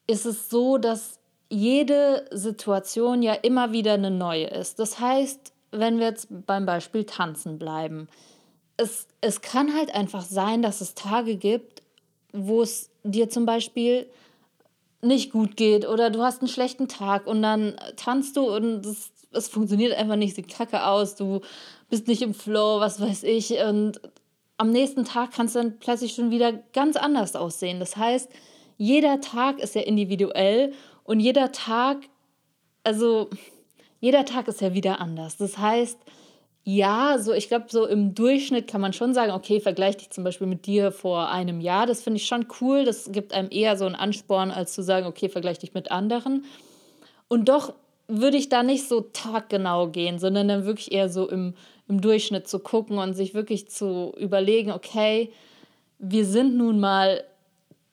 ist 0.06 0.26
es 0.26 0.48
so, 0.48 0.78
dass 0.78 1.18
jede 1.50 2.26
Situation 2.30 3.22
ja 3.22 3.34
immer 3.34 3.72
wieder 3.72 3.94
eine 3.94 4.10
neue 4.10 4.46
ist. 4.46 4.78
Das 4.78 5.00
heißt, 5.00 5.52
wenn 5.70 5.98
wir 5.98 6.06
jetzt 6.06 6.28
beim 6.46 6.66
Beispiel 6.66 7.04
Tanzen 7.04 7.58
bleiben, 7.58 8.08
es, 8.76 9.06
es 9.20 9.40
kann 9.40 9.74
halt 9.74 9.94
einfach 9.94 10.22
sein, 10.22 10.62
dass 10.62 10.80
es 10.80 10.94
Tage 10.94 11.36
gibt, 11.36 11.82
wo 12.32 12.62
es 12.62 12.90
dir 13.02 13.28
zum 13.28 13.46
Beispiel 13.46 14.06
nicht 15.00 15.30
gut 15.30 15.56
geht 15.56 15.86
oder 15.86 16.10
du 16.10 16.22
hast 16.22 16.40
einen 16.40 16.48
schlechten 16.48 16.88
Tag 16.88 17.26
und 17.26 17.42
dann 17.42 17.76
tanzt 17.96 18.36
du 18.36 18.54
und 18.54 18.84
es, 18.84 19.12
es 19.32 19.48
funktioniert 19.48 19.96
einfach 19.96 20.16
nicht, 20.16 20.34
sieht 20.34 20.48
kacke 20.48 20.84
aus, 20.84 21.14
du 21.14 21.40
bist 21.88 22.08
nicht 22.08 22.22
im 22.22 22.34
Flow, 22.34 22.80
was 22.80 23.00
weiß 23.00 23.22
ich. 23.22 23.52
Und 23.58 24.00
am 24.56 24.70
nächsten 24.72 25.04
Tag 25.04 25.32
kannst 25.32 25.54
du 25.54 25.60
dann 25.60 25.78
plötzlich 25.78 26.14
schon 26.14 26.30
wieder 26.30 26.52
ganz 26.72 26.96
anders 26.96 27.36
aussehen. 27.36 27.78
Das 27.78 27.96
heißt, 27.96 28.28
jeder 28.76 29.20
Tag 29.20 29.60
ist 29.60 29.74
ja 29.74 29.82
individuell 29.82 30.72
und 31.04 31.20
jeder 31.20 31.52
Tag, 31.52 31.98
also 32.84 33.30
jeder 34.00 34.24
Tag 34.24 34.48
ist 34.48 34.60
ja 34.60 34.74
wieder 34.74 35.00
anders. 35.00 35.36
Das 35.36 35.58
heißt, 35.58 35.98
ja, 36.70 37.18
so 37.18 37.32
ich 37.32 37.48
glaube, 37.48 37.64
so 37.70 37.86
im 37.86 38.14
Durchschnitt 38.14 38.68
kann 38.68 38.82
man 38.82 38.92
schon 38.92 39.14
sagen, 39.14 39.32
okay, 39.32 39.58
vergleich 39.58 39.96
dich 39.96 40.10
zum 40.10 40.22
Beispiel 40.22 40.46
mit 40.46 40.66
dir 40.66 40.92
vor 40.92 41.30
einem 41.30 41.62
Jahr. 41.62 41.86
Das 41.86 42.02
finde 42.02 42.18
ich 42.18 42.26
schon 42.26 42.46
cool. 42.60 42.84
Das 42.84 43.10
gibt 43.10 43.32
einem 43.32 43.48
eher 43.50 43.78
so 43.78 43.86
einen 43.86 43.94
Ansporn, 43.94 44.50
als 44.50 44.74
zu 44.74 44.82
sagen, 44.82 45.06
okay, 45.06 45.30
vergleich 45.30 45.58
dich 45.58 45.72
mit 45.72 45.90
anderen. 45.90 46.44
Und 47.26 47.48
doch 47.48 47.72
würde 48.06 48.36
ich 48.36 48.50
da 48.50 48.62
nicht 48.62 48.86
so 48.86 49.00
taggenau 49.00 49.88
gehen, 49.88 50.18
sondern 50.18 50.48
dann 50.48 50.66
wirklich 50.66 50.92
eher 50.92 51.08
so 51.08 51.26
im, 51.30 51.54
im 51.88 52.02
Durchschnitt 52.02 52.48
zu 52.48 52.58
gucken 52.58 52.98
und 52.98 53.14
sich 53.14 53.32
wirklich 53.32 53.70
zu 53.70 54.12
überlegen, 54.18 54.70
okay, 54.70 55.32
wir 55.98 56.26
sind 56.26 56.54
nun 56.54 56.80
mal 56.80 57.24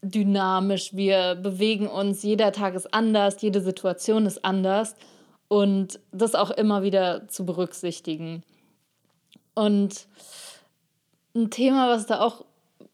dynamisch, 0.01 0.93
wir 0.93 1.35
bewegen 1.35 1.87
uns, 1.87 2.23
jeder 2.23 2.51
Tag 2.51 2.75
ist 2.75 2.93
anders, 2.93 3.41
jede 3.41 3.61
Situation 3.61 4.25
ist 4.25 4.43
anders 4.43 4.97
und 5.47 5.97
das 6.11 6.35
auch 6.35 6.51
immer 6.51 6.83
wieder 6.83 7.29
zu 7.29 7.45
berücksichtigen. 7.45 8.43
Und 9.55 10.05
ein 11.33 11.49
Thema, 11.49 11.89
was 11.89 12.05
da 12.05 12.21
auch 12.21 12.45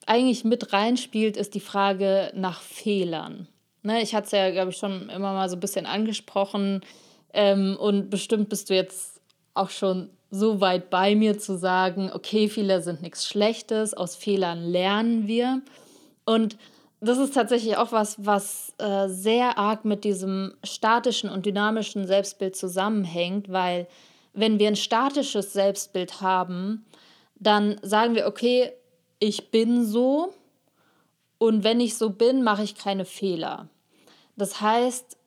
eigentlich 0.06 0.44
mit 0.46 0.74
reinspielt, 0.74 1.38
ist 1.38 1.54
die 1.54 1.60
Frage 1.60 2.32
nach 2.34 2.62
Fehlern. 2.62 3.48
Ne, 3.84 4.02
ich 4.02 4.14
hatte 4.14 4.26
es 4.26 4.32
ja, 4.32 4.52
glaube 4.52 4.72
ich, 4.72 4.78
schon 4.78 5.10
immer 5.10 5.34
mal 5.34 5.50
so 5.50 5.56
ein 5.56 5.60
bisschen 5.60 5.86
angesprochen. 5.86 6.82
Ähm, 7.34 7.78
und 7.80 8.10
bestimmt 8.10 8.50
bist 8.50 8.70
du 8.70 8.76
jetzt 8.76 9.22
auch 9.54 9.70
schon 9.70 10.10
so 10.30 10.62
weit 10.62 10.90
bei 10.90 11.16
mir 11.16 11.38
zu 11.40 11.58
sagen, 11.58 12.10
okay, 12.14 12.48
Fehler 12.48 12.82
sind 12.82 13.02
nichts 13.02 13.28
Schlechtes, 13.28 13.94
aus 13.94 14.16
Fehlern 14.16 14.64
lernen 14.64 15.28
wir. 15.28 15.62
Und 16.26 16.58
das 17.02 17.18
ist 17.18 17.34
tatsächlich 17.34 17.78
auch 17.78 17.92
was, 17.92 18.16
was 18.24 18.74
äh, 18.78 19.08
sehr 19.08 19.58
arg 19.58 19.84
mit 19.86 20.04
diesem 20.04 20.54
statischen 20.64 21.30
und 21.30 21.46
dynamischen 21.46 22.06
Selbstbild 22.06 22.56
zusammenhängt, 22.56 23.52
weil 23.52 23.88
wenn 24.34 24.60
wir 24.60 24.68
ein 24.68 24.76
statisches 24.76 25.54
Selbstbild 25.54 26.22
haben, 26.22 26.86
dann 27.36 27.80
sagen 27.82 28.16
wir, 28.16 28.28
okay, 28.28 28.72
ich 29.20 29.52
bin 29.52 29.86
so 29.86 30.34
und 31.38 31.64
wenn 31.64 31.80
ich 31.80 31.98
so 31.98 32.12
bin, 32.12 32.44
mache 32.44 32.64
ich 32.64 32.76
keine 32.76 33.06
Fehler. 33.06 33.68
Das 34.36 34.62
heißt, 34.62 35.18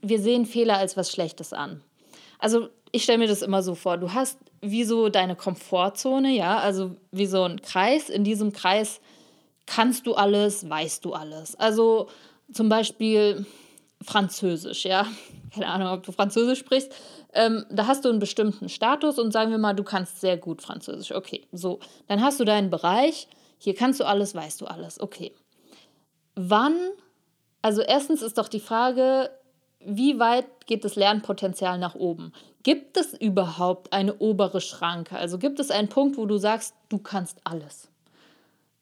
wir 0.00 0.20
sehen 0.20 0.46
Fehler 0.46 0.78
als 0.78 0.96
was 0.96 1.12
Schlechtes 1.12 1.52
an. 1.52 1.82
Also 2.38 2.68
ich 2.92 3.02
stelle 3.02 3.18
mir 3.18 3.28
das 3.28 3.42
immer 3.42 3.62
so 3.62 3.74
vor, 3.74 3.98
du 3.98 4.12
hast 4.12 4.38
wie 4.60 4.84
so 4.84 5.08
deine 5.08 5.36
Komfortzone, 5.36 6.30
ja, 6.30 6.58
also 6.58 6.96
wie 7.12 7.26
so 7.26 7.44
ein 7.44 7.60
Kreis. 7.62 8.08
In 8.08 8.24
diesem 8.24 8.52
Kreis 8.52 9.00
kannst 9.66 10.06
du 10.06 10.14
alles, 10.14 10.68
weißt 10.68 11.04
du 11.04 11.12
alles. 11.12 11.54
Also 11.56 12.08
zum 12.52 12.68
Beispiel 12.68 13.46
Französisch, 14.02 14.84
ja. 14.84 15.06
Keine 15.54 15.66
Ahnung, 15.66 15.88
ob 15.88 16.04
du 16.04 16.12
Französisch 16.12 16.60
sprichst. 16.60 16.94
Ähm, 17.32 17.66
da 17.70 17.86
hast 17.86 18.04
du 18.04 18.08
einen 18.08 18.18
bestimmten 18.18 18.68
Status 18.68 19.18
und 19.18 19.32
sagen 19.32 19.50
wir 19.50 19.58
mal, 19.58 19.74
du 19.74 19.84
kannst 19.84 20.20
sehr 20.20 20.36
gut 20.36 20.62
Französisch. 20.62 21.12
Okay, 21.12 21.46
so. 21.52 21.78
Dann 22.06 22.22
hast 22.22 22.40
du 22.40 22.44
deinen 22.44 22.70
Bereich. 22.70 23.28
Hier 23.58 23.74
kannst 23.74 24.00
du 24.00 24.04
alles, 24.04 24.34
weißt 24.34 24.60
du 24.60 24.66
alles. 24.66 25.00
Okay. 25.00 25.32
Wann, 26.34 26.76
also 27.62 27.82
erstens 27.82 28.22
ist 28.22 28.38
doch 28.38 28.48
die 28.48 28.60
Frage, 28.60 29.30
wie 29.80 30.18
weit 30.18 30.66
geht 30.66 30.84
das 30.84 30.96
Lernpotenzial 30.96 31.78
nach 31.78 31.94
oben? 31.94 32.32
Gibt 32.62 32.96
es 32.96 33.14
überhaupt 33.14 33.92
eine 33.92 34.18
obere 34.18 34.60
Schranke? 34.60 35.16
Also 35.16 35.38
gibt 35.38 35.60
es 35.60 35.70
einen 35.70 35.88
Punkt, 35.88 36.16
wo 36.16 36.26
du 36.26 36.38
sagst, 36.38 36.74
du 36.88 36.98
kannst 36.98 37.38
alles? 37.44 37.88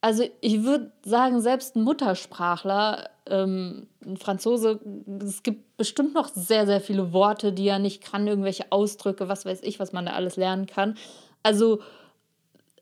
Also 0.01 0.25
ich 0.41 0.63
würde 0.63 0.93
sagen, 1.05 1.41
selbst 1.41 1.77
ein 1.77 1.83
Muttersprachler, 1.83 3.11
ähm, 3.29 3.87
ein 4.05 4.17
Franzose, 4.17 4.81
es 5.23 5.43
gibt 5.43 5.77
bestimmt 5.77 6.15
noch 6.15 6.29
sehr, 6.29 6.67
sehr 6.67 6.81
viele 6.81 7.13
Worte, 7.13 7.53
die 7.53 7.69
er 7.69 7.79
nicht 7.79 8.03
kann, 8.03 8.27
irgendwelche 8.27 8.71
Ausdrücke, 8.71 9.29
was 9.29 9.45
weiß 9.45 9.63
ich, 9.63 9.79
was 9.79 9.93
man 9.93 10.07
da 10.07 10.13
alles 10.13 10.37
lernen 10.37 10.67
kann. 10.67 10.97
Also 11.43 11.81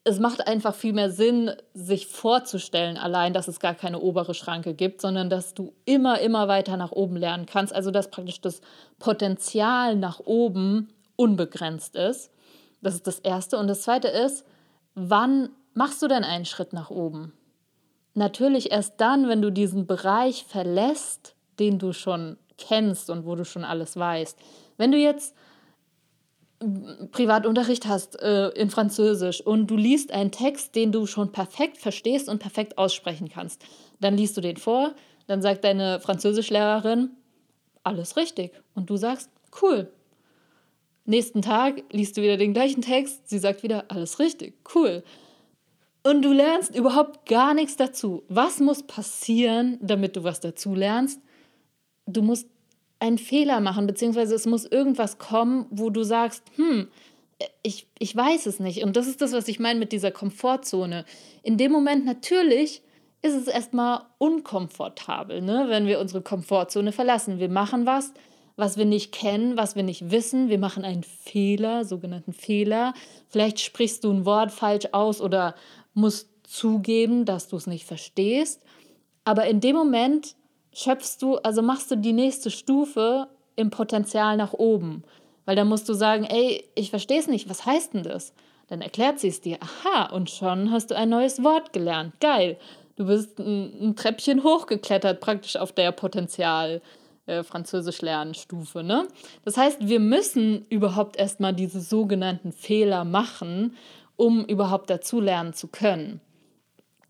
es 0.04 0.20
macht 0.20 0.46
einfach 0.46 0.74
viel 0.74 0.92
mehr 0.92 1.10
Sinn, 1.10 1.50
sich 1.72 2.06
vorzustellen, 2.06 2.98
allein, 2.98 3.32
dass 3.32 3.48
es 3.48 3.58
gar 3.58 3.74
keine 3.74 4.00
obere 4.00 4.34
Schranke 4.34 4.74
gibt, 4.74 5.00
sondern 5.00 5.30
dass 5.30 5.54
du 5.54 5.72
immer, 5.86 6.20
immer 6.20 6.46
weiter 6.46 6.76
nach 6.76 6.92
oben 6.92 7.16
lernen 7.16 7.46
kannst. 7.46 7.74
Also 7.74 7.90
dass 7.90 8.10
praktisch 8.10 8.42
das 8.42 8.60
Potenzial 8.98 9.96
nach 9.96 10.20
oben 10.20 10.92
unbegrenzt 11.16 11.96
ist. 11.96 12.30
Das 12.82 12.94
ist 12.94 13.06
das 13.06 13.18
Erste. 13.18 13.56
Und 13.58 13.66
das 13.66 13.82
Zweite 13.82 14.08
ist, 14.08 14.44
wann 14.94 15.48
machst 15.72 16.02
du 16.02 16.08
denn 16.08 16.22
einen 16.22 16.44
Schritt 16.44 16.74
nach 16.74 16.90
oben? 16.90 17.32
Natürlich 18.14 18.70
erst 18.70 19.00
dann, 19.00 19.28
wenn 19.28 19.42
du 19.42 19.50
diesen 19.50 19.86
Bereich 19.86 20.44
verlässt, 20.44 21.34
den 21.58 21.78
du 21.78 21.92
schon 21.92 22.38
kennst 22.58 23.10
und 23.10 23.26
wo 23.26 23.34
du 23.34 23.44
schon 23.44 23.64
alles 23.64 23.96
weißt. 23.96 24.38
Wenn 24.76 24.92
du 24.92 24.98
jetzt 24.98 25.34
Privatunterricht 27.10 27.86
hast 27.86 28.20
äh, 28.22 28.48
in 28.50 28.70
Französisch 28.70 29.40
und 29.40 29.66
du 29.66 29.76
liest 29.76 30.12
einen 30.12 30.30
Text, 30.30 30.74
den 30.74 30.92
du 30.92 31.06
schon 31.06 31.32
perfekt 31.32 31.78
verstehst 31.78 32.28
und 32.28 32.38
perfekt 32.38 32.78
aussprechen 32.78 33.28
kannst, 33.28 33.62
dann 34.00 34.16
liest 34.16 34.36
du 34.36 34.40
den 34.40 34.56
vor, 34.56 34.94
dann 35.26 35.42
sagt 35.42 35.64
deine 35.64 36.00
Französischlehrerin, 36.00 37.10
alles 37.82 38.16
richtig. 38.16 38.52
Und 38.74 38.88
du 38.88 38.96
sagst, 38.96 39.30
cool. 39.60 39.90
Nächsten 41.04 41.42
Tag 41.42 41.82
liest 41.90 42.16
du 42.16 42.22
wieder 42.22 42.38
den 42.38 42.54
gleichen 42.54 42.80
Text, 42.80 43.28
sie 43.28 43.38
sagt 43.38 43.62
wieder, 43.62 43.84
alles 43.88 44.18
richtig, 44.18 44.54
cool. 44.74 45.02
Und 46.06 46.22
du 46.22 46.32
lernst 46.32 46.76
überhaupt 46.76 47.26
gar 47.26 47.54
nichts 47.54 47.76
dazu. 47.76 48.24
Was 48.28 48.60
muss 48.60 48.82
passieren, 48.82 49.78
damit 49.80 50.16
du 50.16 50.22
was 50.22 50.38
dazu 50.38 50.74
lernst? 50.74 51.20
Du 52.06 52.20
musst 52.20 52.46
einen 53.00 53.16
Fehler 53.18 53.60
machen, 53.60 53.86
beziehungsweise 53.86 54.34
es 54.34 54.46
muss 54.46 54.66
irgendwas 54.66 55.18
kommen, 55.18 55.66
wo 55.70 55.88
du 55.88 56.02
sagst, 56.02 56.42
hm, 56.56 56.88
ich, 57.62 57.86
ich 57.98 58.14
weiß 58.14 58.46
es 58.46 58.60
nicht. 58.60 58.82
Und 58.84 58.96
das 58.96 59.06
ist 59.06 59.22
das, 59.22 59.32
was 59.32 59.48
ich 59.48 59.58
meine 59.58 59.78
mit 59.78 59.92
dieser 59.92 60.10
Komfortzone. 60.10 61.06
In 61.42 61.56
dem 61.56 61.72
Moment 61.72 62.04
natürlich 62.04 62.82
ist 63.22 63.34
es 63.34 63.48
erstmal 63.48 64.02
unkomfortabel, 64.18 65.40
ne, 65.40 65.66
wenn 65.68 65.86
wir 65.86 66.00
unsere 66.00 66.20
Komfortzone 66.20 66.92
verlassen. 66.92 67.38
Wir 67.38 67.48
machen 67.48 67.86
was, 67.86 68.12
was 68.56 68.76
wir 68.76 68.84
nicht 68.84 69.12
kennen, 69.12 69.56
was 69.56 69.74
wir 69.74 69.82
nicht 69.82 70.10
wissen. 70.10 70.50
Wir 70.50 70.58
machen 70.58 70.84
einen 70.84 71.02
Fehler, 71.02 71.86
sogenannten 71.86 72.34
Fehler. 72.34 72.92
Vielleicht 73.28 73.60
sprichst 73.60 74.04
du 74.04 74.12
ein 74.12 74.26
Wort 74.26 74.52
falsch 74.52 74.88
aus 74.92 75.22
oder 75.22 75.54
musst 75.94 76.28
zugeben, 76.42 77.24
dass 77.24 77.48
du 77.48 77.56
es 77.56 77.66
nicht 77.66 77.86
verstehst. 77.86 78.62
Aber 79.24 79.46
in 79.46 79.60
dem 79.60 79.76
Moment 79.76 80.36
schöpfst 80.72 81.18
du, 81.20 81.36
also 81.36 81.62
machst 81.62 81.90
du 81.90 81.96
die 81.96 82.12
nächste 82.12 82.50
Stufe 82.50 83.28
im 83.56 83.70
Potenzial 83.70 84.36
nach 84.36 84.52
oben. 84.52 85.04
Weil 85.46 85.56
dann 85.56 85.68
musst 85.68 85.88
du 85.88 85.94
sagen, 85.94 86.24
ey, 86.24 86.64
ich 86.74 86.90
verstehe 86.90 87.18
es 87.18 87.28
nicht, 87.28 87.48
was 87.48 87.66
heißt 87.66 87.94
denn 87.94 88.02
das? 88.02 88.32
Dann 88.68 88.80
erklärt 88.80 89.20
sie 89.20 89.28
es 89.28 89.40
dir. 89.40 89.58
Aha, 89.60 90.06
und 90.14 90.30
schon 90.30 90.70
hast 90.70 90.90
du 90.90 90.96
ein 90.96 91.10
neues 91.10 91.42
Wort 91.42 91.72
gelernt. 91.72 92.18
Geil. 92.20 92.58
Du 92.96 93.06
bist 93.06 93.38
ein, 93.38 93.88
ein 93.88 93.96
Treppchen 93.96 94.42
hochgeklettert, 94.42 95.20
praktisch 95.20 95.56
auf 95.56 95.72
der 95.72 95.92
Potenzial. 95.92 96.80
Äh, 97.26 97.42
Französisch 97.42 98.02
lernen 98.02 98.34
Stufe, 98.34 98.82
ne? 98.82 99.08
Das 99.44 99.56
heißt, 99.56 99.86
wir 99.86 100.00
müssen 100.00 100.66
überhaupt 100.68 101.16
erstmal 101.16 101.54
diese 101.54 101.80
sogenannten 101.80 102.52
Fehler 102.52 103.04
machen, 103.04 103.76
um 104.16 104.44
überhaupt 104.44 104.90
dazulernen 104.90 105.52
zu 105.52 105.68
können. 105.68 106.20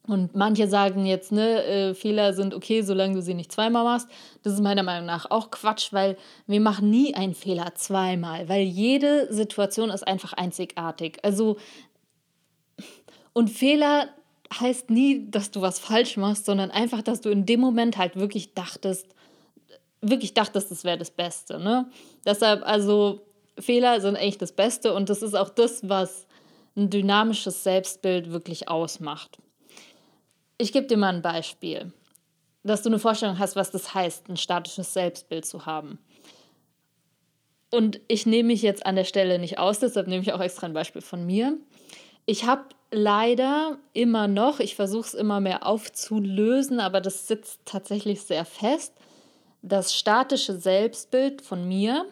Und 0.07 0.35
manche 0.35 0.69
sagen 0.69 1.07
jetzt, 1.07 1.33
ne, 1.33 1.65
äh, 1.65 1.95
Fehler 1.95 2.35
sind 2.35 2.53
okay, 2.53 2.83
solange 2.83 3.15
du 3.15 3.23
sie 3.23 3.33
nicht 3.33 3.51
zweimal 3.51 3.85
machst. 3.85 4.09
Das 4.43 4.53
ist 4.53 4.61
meiner 4.61 4.83
Meinung 4.83 5.07
nach 5.07 5.31
auch 5.31 5.51
Quatsch, 5.51 5.93
weil 5.93 6.19
wir 6.47 6.61
machen 6.61 6.91
nie 6.91 7.15
einen 7.15 7.35
Fehler 7.35 7.75
zweimal, 7.75 8.49
weil 8.49 8.65
jede 8.65 9.33
Situation 9.33 9.89
ist 9.89 10.07
einfach 10.07 10.35
einzigartig. 10.35 11.19
Also, 11.23 11.57
und 13.33 13.49
Fehler 13.49 14.11
heißt 14.61 14.91
nie, 14.91 15.31
dass 15.31 15.51
du 15.51 15.63
was 15.63 15.79
falsch 15.79 16.19
machst, 16.19 16.45
sondern 16.45 16.71
einfach, 16.71 17.01
dass 17.01 17.23
du 17.23 17.31
in 17.31 17.47
dem 17.47 17.61
Moment 17.61 17.97
halt 17.97 18.17
wirklich 18.17 18.53
dachtest, 18.53 19.07
wirklich 20.03 20.35
dachtest, 20.35 20.71
das 20.71 20.85
wäre 20.85 20.99
das 20.99 21.11
Beste. 21.11 21.59
Ne? 21.59 21.91
Deshalb, 22.27 22.63
also, 22.67 23.23
Fehler 23.59 24.03
sind 24.03 24.17
eigentlich 24.17 24.37
das 24.37 24.53
Beste 24.53 24.93
und 24.93 25.09
das 25.09 25.23
ist 25.23 25.35
auch 25.35 25.49
das, 25.49 25.89
was 25.89 26.27
ein 26.76 26.90
dynamisches 26.90 27.64
Selbstbild 27.64 28.31
wirklich 28.31 28.69
ausmacht. 28.69 29.38
Ich 30.59 30.73
gebe 30.73 30.87
dir 30.87 30.97
mal 30.97 31.14
ein 31.14 31.23
Beispiel, 31.23 31.93
dass 32.62 32.83
du 32.83 32.88
eine 32.88 32.99
Vorstellung 32.99 33.38
hast, 33.38 33.57
was 33.57 33.71
das 33.71 33.95
heißt, 33.95 34.28
ein 34.28 34.37
statisches 34.37 34.93
Selbstbild 34.93 35.45
zu 35.45 35.66
haben. 35.66 35.99
Und 37.71 38.00
ich 38.07 38.25
nehme 38.25 38.49
mich 38.49 38.62
jetzt 38.62 38.87
an 38.87 38.97
der 38.97 39.04
Stelle 39.04 39.38
nicht 39.38 39.59
aus, 39.59 39.81
deshalb 39.81 40.07
nehme 40.07 40.23
ich 40.23 40.33
auch 40.33 40.40
extra 40.40 40.66
ein 40.66 40.73
Beispiel 40.73 41.02
von 41.02 41.26
mir. 41.26 41.57
Ich 42.25 42.45
habe 42.45 42.64
leider 42.93 43.78
immer 43.93 44.28
noch, 44.28 44.61
ich 44.61 44.76
versuche 44.76 45.09
es 45.09 45.14
immer 45.14 45.40
mehr 45.40 45.66
aufzulösen, 45.66 46.78
aber 46.78 47.00
das 47.00 47.26
sitzt 47.26 47.61
tatsächlich 47.64 48.23
sehr 48.23 48.45
fest, 48.45 48.95
das 49.62 49.95
statische 49.95 50.59
Selbstbild 50.59 51.43
von 51.43 51.66
mir, 51.66 52.07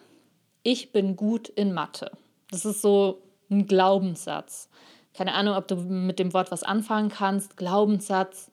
ich 0.63 0.91
bin 0.91 1.15
gut 1.15 1.49
in 1.49 1.73
Mathe. 1.73 2.11
Das 2.51 2.65
ist 2.65 2.81
so 2.81 3.22
ein 3.59 3.67
Glaubenssatz 3.67 4.69
keine 5.13 5.33
Ahnung, 5.33 5.55
ob 5.55 5.67
du 5.67 5.75
mit 5.75 6.19
dem 6.19 6.33
Wort 6.33 6.51
was 6.51 6.63
anfangen 6.63 7.09
kannst, 7.09 7.57
Glaubenssatz, 7.57 8.51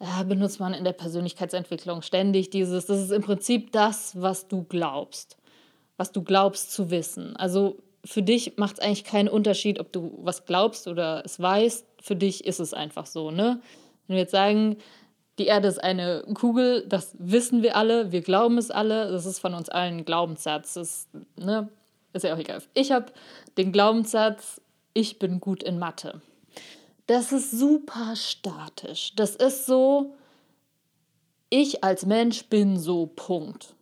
äh, 0.00 0.24
benutzt 0.24 0.60
man 0.60 0.74
in 0.74 0.84
der 0.84 0.92
Persönlichkeitsentwicklung 0.92 2.02
ständig 2.02 2.50
dieses, 2.50 2.86
das 2.86 3.00
ist 3.00 3.12
im 3.12 3.22
Prinzip 3.22 3.72
das, 3.72 4.20
was 4.20 4.48
du 4.48 4.64
glaubst, 4.64 5.36
was 5.96 6.12
du 6.12 6.22
glaubst 6.22 6.72
zu 6.72 6.90
wissen. 6.90 7.36
Also 7.36 7.78
für 8.04 8.22
dich 8.22 8.54
macht 8.56 8.74
es 8.74 8.80
eigentlich 8.80 9.04
keinen 9.04 9.28
Unterschied, 9.28 9.78
ob 9.78 9.92
du 9.92 10.18
was 10.22 10.46
glaubst 10.46 10.88
oder 10.88 11.22
es 11.24 11.38
weißt, 11.40 11.86
für 12.00 12.16
dich 12.16 12.44
ist 12.44 12.60
es 12.60 12.74
einfach 12.74 13.06
so, 13.06 13.30
ne? 13.30 13.60
Wenn 14.06 14.16
wir 14.16 14.22
jetzt 14.22 14.32
sagen, 14.32 14.76
die 15.38 15.46
Erde 15.46 15.68
ist 15.68 15.82
eine 15.82 16.24
Kugel, 16.34 16.84
das 16.88 17.14
wissen 17.18 17.62
wir 17.62 17.76
alle, 17.76 18.10
wir 18.10 18.22
glauben 18.22 18.58
es 18.58 18.70
alle, 18.70 19.10
das 19.12 19.26
ist 19.26 19.38
von 19.38 19.54
uns 19.54 19.68
allen 19.68 19.98
ein 19.98 20.04
Glaubenssatz. 20.04 20.74
Das, 20.74 21.08
ne, 21.36 21.68
ist 22.12 22.24
ja 22.24 22.34
auch 22.34 22.38
egal. 22.38 22.62
Ich 22.74 22.92
habe 22.92 23.12
den 23.56 23.72
Glaubenssatz, 23.72 24.60
ich 24.94 25.18
bin 25.18 25.40
gut 25.40 25.62
in 25.62 25.78
Mathe. 25.78 26.20
Das 27.06 27.32
ist 27.32 27.50
super 27.50 28.14
statisch. 28.14 29.14
Das 29.16 29.36
ist 29.36 29.66
so, 29.66 30.14
ich 31.48 31.82
als 31.82 32.06
Mensch 32.06 32.46
bin 32.46 32.78
so, 32.78 33.06
Punkt. 33.06 33.74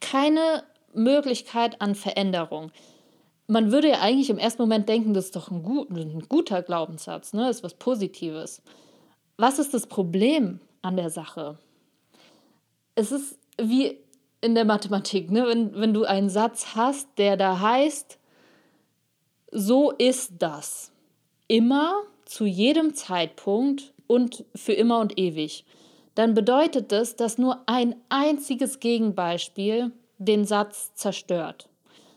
Keine 0.00 0.64
Möglichkeit 0.92 1.80
an 1.80 1.94
Veränderung. 1.94 2.72
Man 3.46 3.70
würde 3.70 3.90
ja 3.90 4.00
eigentlich 4.00 4.30
im 4.30 4.38
ersten 4.38 4.62
Moment 4.62 4.88
denken, 4.88 5.14
das 5.14 5.26
ist 5.26 5.36
doch 5.36 5.50
ein, 5.50 5.62
gut, 5.62 5.90
ein 5.90 6.26
guter 6.28 6.62
Glaubenssatz, 6.62 7.32
ne? 7.32 7.46
das 7.46 7.58
ist 7.58 7.62
was 7.62 7.74
Positives. 7.74 8.62
Was 9.36 9.58
ist 9.60 9.72
das 9.72 9.86
Problem 9.86 10.60
an 10.82 10.96
der 10.96 11.10
Sache? 11.10 11.58
Es 12.96 13.12
ist 13.12 13.38
wie 13.60 13.98
in 14.46 14.54
der 14.54 14.64
Mathematik, 14.64 15.30
ne? 15.30 15.46
wenn, 15.46 15.74
wenn 15.74 15.92
du 15.92 16.04
einen 16.04 16.30
Satz 16.30 16.76
hast, 16.76 17.08
der 17.18 17.36
da 17.36 17.60
heißt, 17.60 18.18
so 19.50 19.90
ist 19.90 20.34
das. 20.38 20.92
Immer, 21.48 22.02
zu 22.24 22.44
jedem 22.44 22.94
Zeitpunkt 22.94 23.92
und 24.06 24.44
für 24.54 24.72
immer 24.72 25.00
und 25.00 25.18
ewig. 25.18 25.64
Dann 26.14 26.34
bedeutet 26.34 26.92
das, 26.92 27.16
dass 27.16 27.38
nur 27.38 27.60
ein 27.66 27.96
einziges 28.08 28.80
Gegenbeispiel 28.80 29.92
den 30.18 30.44
Satz 30.44 30.94
zerstört. 30.94 31.68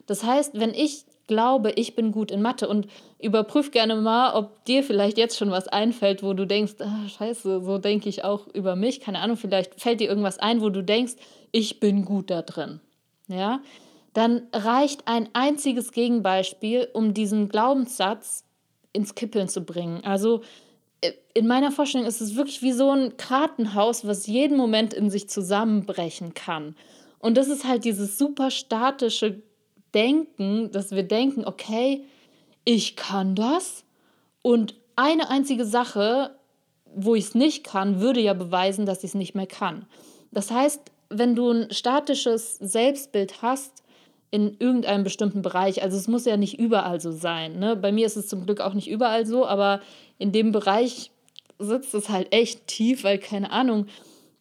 Das 0.06 0.24
heißt, 0.24 0.60
wenn 0.60 0.74
ich 0.74 1.06
glaube, 1.28 1.72
ich 1.72 1.96
bin 1.96 2.12
gut 2.12 2.32
in 2.32 2.42
Mathe 2.42 2.68
und 2.68 2.88
überprüf 3.20 3.72
gerne 3.72 3.96
mal, 3.96 4.34
ob 4.34 4.64
dir 4.66 4.84
vielleicht 4.84 5.18
jetzt 5.18 5.38
schon 5.38 5.52
was 5.52 5.68
einfällt, 5.68 6.24
wo 6.24 6.34
du 6.34 6.48
denkst, 6.48 6.76
ah, 6.80 7.08
scheiße, 7.08 7.62
so 7.62 7.78
denke 7.78 8.08
ich 8.08 8.24
auch 8.24 8.48
über 8.48 8.76
mich. 8.76 9.02
Keine 9.02 9.20
Ahnung, 9.20 9.38
vielleicht 9.38 9.80
fällt 9.80 10.00
dir 10.00 10.08
irgendwas 10.08 10.40
ein, 10.40 10.62
wo 10.62 10.70
du 10.70 10.82
denkst, 10.82 11.14
ich 11.52 11.80
bin 11.80 12.06
gut 12.06 12.30
da 12.30 12.42
drin. 12.42 12.80
Ja, 13.28 13.62
dann 14.14 14.48
reicht 14.54 15.08
ein 15.08 15.30
einziges 15.34 15.92
Gegenbeispiel, 15.92 16.88
um 16.94 17.14
diesen 17.14 17.50
Glaubenssatz 17.50 18.46
ins 18.94 19.16
Kippeln 19.16 19.50
zu 19.50 19.62
bringen. 19.66 20.04
Also 20.04 20.42
äh, 21.02 21.12
in 21.34 21.46
meiner 21.46 21.72
Vorstellung 21.72 22.08
ist 22.08 22.22
es 22.22 22.36
wirklich 22.36 22.62
wie 22.62 22.72
so 22.72 22.90
ein 22.90 23.18
Kartenhaus, 23.18 24.08
was 24.08 24.28
jeden 24.28 24.58
Moment 24.58 24.94
in 24.94 25.10
sich 25.10 25.30
zusammenbrechen 25.30 26.34
kann. 26.34 26.76
Und 27.20 27.38
das 27.38 27.50
ist 27.50 27.68
halt 27.68 27.84
dieses 27.84 28.18
super 28.18 28.50
statische 28.50 29.44
Denken, 29.94 30.72
dass 30.72 30.92
wir 30.92 31.04
denken, 31.04 31.46
okay, 31.46 32.06
ich 32.70 32.96
kann 32.96 33.34
das 33.34 33.84
und 34.44 34.76
eine 34.96 35.32
einzige 35.32 35.66
Sache, 35.66 36.36
wo 36.86 37.16
ich 37.16 37.24
es 37.24 37.34
nicht 37.34 37.64
kann, 37.64 38.00
würde 38.00 38.20
ja 38.20 38.36
beweisen, 38.36 38.86
dass 38.86 39.00
ich 39.00 39.10
es 39.10 39.16
nicht 39.16 39.34
mehr 39.34 39.48
kann. 39.48 39.88
Das 40.30 40.52
heißt, 40.52 40.80
wenn 41.10 41.36
du 41.36 41.50
ein 41.50 41.72
statisches 41.72 42.58
Selbstbild 42.58 43.42
hast 43.42 43.82
in 44.30 44.56
irgendeinem 44.60 45.04
bestimmten 45.04 45.42
Bereich, 45.42 45.82
also 45.82 45.98
es 45.98 46.08
muss 46.08 46.26
ja 46.26 46.38
nicht 46.38 46.60
überall 46.60 47.02
so 47.02 47.12
sein. 47.12 47.58
Ne? 47.58 47.76
Bei 47.76 47.92
mir 47.92 48.06
ist 48.06 48.18
es 48.18 48.28
zum 48.28 48.46
Glück 48.46 48.62
auch 48.62 48.76
nicht 48.76 48.88
überall 48.88 49.26
so, 49.26 49.48
aber 49.48 49.82
in 50.20 50.32
dem 50.32 50.52
Bereich 50.52 51.10
sitzt 51.58 51.96
es 51.96 52.10
halt 52.10 52.32
echt 52.32 52.68
tief, 52.68 53.04
weil 53.04 53.18
keine 53.18 53.52
Ahnung, 53.52 53.88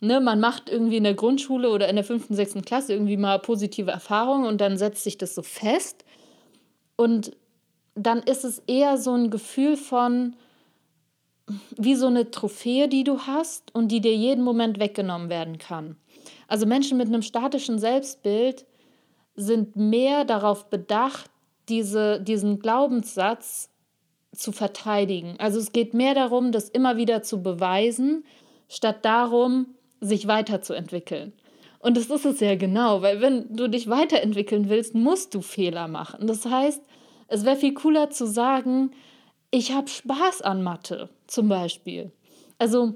ne, 0.01 0.21
man 0.21 0.39
macht 0.39 0.69
irgendwie 0.69 0.99
in 0.99 1.05
der 1.05 1.15
Grundschule 1.15 1.71
oder 1.71 1.89
in 1.89 1.97
der 1.97 2.05
fünften, 2.05 2.35
sechsten 2.35 2.61
Klasse 2.61 2.93
irgendwie 2.93 3.17
mal 3.17 3.39
positive 3.39 3.91
Erfahrungen 3.91 4.47
und 4.47 4.61
dann 4.61 4.77
setzt 4.77 5.03
sich 5.03 5.17
das 5.17 5.35
so 5.35 5.41
fest. 5.41 6.05
Und 6.95 7.33
dann 7.99 8.23
ist 8.23 8.45
es 8.45 8.61
eher 8.67 8.97
so 8.97 9.13
ein 9.13 9.31
Gefühl 9.31 9.77
von, 9.77 10.37
wie 11.77 11.95
so 11.95 12.07
eine 12.07 12.31
Trophäe, 12.31 12.89
die 12.89 13.05
du 13.05 13.21
hast 13.21 13.75
und 13.75 13.89
die 13.89 14.01
dir 14.01 14.15
jeden 14.15 14.45
Moment 14.45 14.79
weggenommen 14.79 15.29
werden 15.29 15.59
kann. 15.59 15.97
Also 16.47 16.67
Menschen 16.67 16.99
mit 16.99 17.09
einem 17.09 17.23
statischen 17.23 17.79
Selbstbild 17.79 18.67
sind 19.35 19.77
mehr 19.77 20.25
darauf 20.25 20.69
bedacht, 20.71 21.31
diese, 21.69 22.21
diesen 22.21 22.59
Glaubenssatz 22.59 23.71
zu 24.35 24.53
verteidigen. 24.53 25.37
Also 25.39 25.59
es 25.59 25.73
geht 25.73 25.95
mehr 25.95 26.15
darum, 26.15 26.53
das 26.53 26.69
immer 26.69 26.97
wieder 26.97 27.23
zu 27.23 27.43
beweisen, 27.43 28.25
statt 28.69 29.05
darum, 29.05 29.75
sich 30.01 30.27
weiterzuentwickeln. 30.27 31.33
Und 31.81 31.97
das 31.97 32.07
ist 32.07 32.25
es 32.25 32.41
ja 32.41 32.57
genau, 32.57 33.03
weil 33.03 33.21
wenn 33.21 33.55
du 33.55 33.69
dich 33.69 33.89
weiterentwickeln 33.89 34.69
willst, 34.69 34.95
musst 34.95 35.35
du 35.35 35.41
Fehler 35.41 35.89
machen. 35.89 36.27
Das 36.27 36.45
heißt, 36.45 36.83
es 37.29 37.45
wäre 37.45 37.57
viel 37.57 37.75
cooler 37.75 38.11
zu 38.11 38.27
sagen, 38.27 38.91
ich 39.51 39.73
habe 39.73 39.89
Spaß 39.89 40.43
an 40.43 40.63
Mathe 40.63 41.09
zum 41.27 41.49
Beispiel. 41.49 42.13
Also 42.59 42.95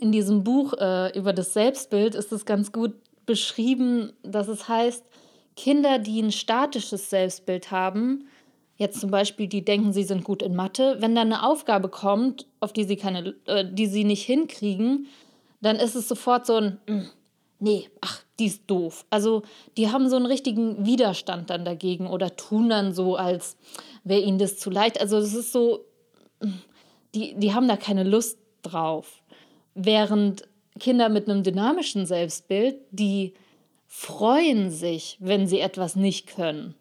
in 0.00 0.12
diesem 0.12 0.42
Buch 0.42 0.74
äh, 0.74 1.16
über 1.16 1.32
das 1.32 1.52
Selbstbild 1.52 2.14
ist 2.14 2.32
es 2.32 2.44
ganz 2.44 2.72
gut 2.72 2.94
beschrieben, 3.26 4.12
dass 4.22 4.48
es 4.48 4.68
heißt, 4.68 5.04
Kinder, 5.56 5.98
die 5.98 6.20
ein 6.20 6.32
statisches 6.32 7.10
Selbstbild 7.10 7.70
haben, 7.70 8.26
jetzt 8.76 9.00
zum 9.00 9.10
Beispiel, 9.10 9.46
die 9.46 9.64
denken, 9.64 9.92
sie 9.92 10.02
sind 10.02 10.24
gut 10.24 10.42
in 10.42 10.56
Mathe, 10.56 10.96
wenn 11.00 11.14
dann 11.14 11.32
eine 11.32 11.46
Aufgabe 11.46 11.88
kommt, 11.88 12.46
auf 12.60 12.72
die 12.72 12.84
sie 12.84 12.96
keine, 12.96 13.34
äh, 13.46 13.64
die 13.70 13.86
sie 13.86 14.04
nicht 14.04 14.24
hinkriegen, 14.24 15.06
dann 15.60 15.76
ist 15.76 15.94
es 15.94 16.08
sofort 16.08 16.46
so 16.46 16.56
ein, 16.56 16.80
mm, 16.86 17.02
nee, 17.62 17.88
ach, 18.00 18.22
die 18.38 18.46
ist 18.46 18.62
doof. 18.66 19.06
Also 19.08 19.42
die 19.76 19.90
haben 19.90 20.08
so 20.08 20.16
einen 20.16 20.26
richtigen 20.26 20.84
Widerstand 20.84 21.48
dann 21.48 21.64
dagegen 21.64 22.08
oder 22.08 22.36
tun 22.36 22.68
dann 22.68 22.92
so, 22.92 23.16
als 23.16 23.56
wäre 24.04 24.20
ihnen 24.20 24.38
das 24.38 24.58
zu 24.58 24.68
leicht. 24.68 25.00
Also 25.00 25.16
es 25.18 25.32
ist 25.32 25.52
so, 25.52 25.84
die, 27.14 27.34
die 27.34 27.54
haben 27.54 27.68
da 27.68 27.76
keine 27.76 28.02
Lust 28.02 28.38
drauf. 28.62 29.22
Während 29.74 30.48
Kinder 30.80 31.08
mit 31.08 31.28
einem 31.28 31.44
dynamischen 31.44 32.04
Selbstbild, 32.04 32.76
die 32.90 33.34
freuen 33.86 34.70
sich, 34.70 35.16
wenn 35.20 35.46
sie 35.46 35.60
etwas 35.60 35.94
nicht 35.94 36.26
können. 36.26 36.74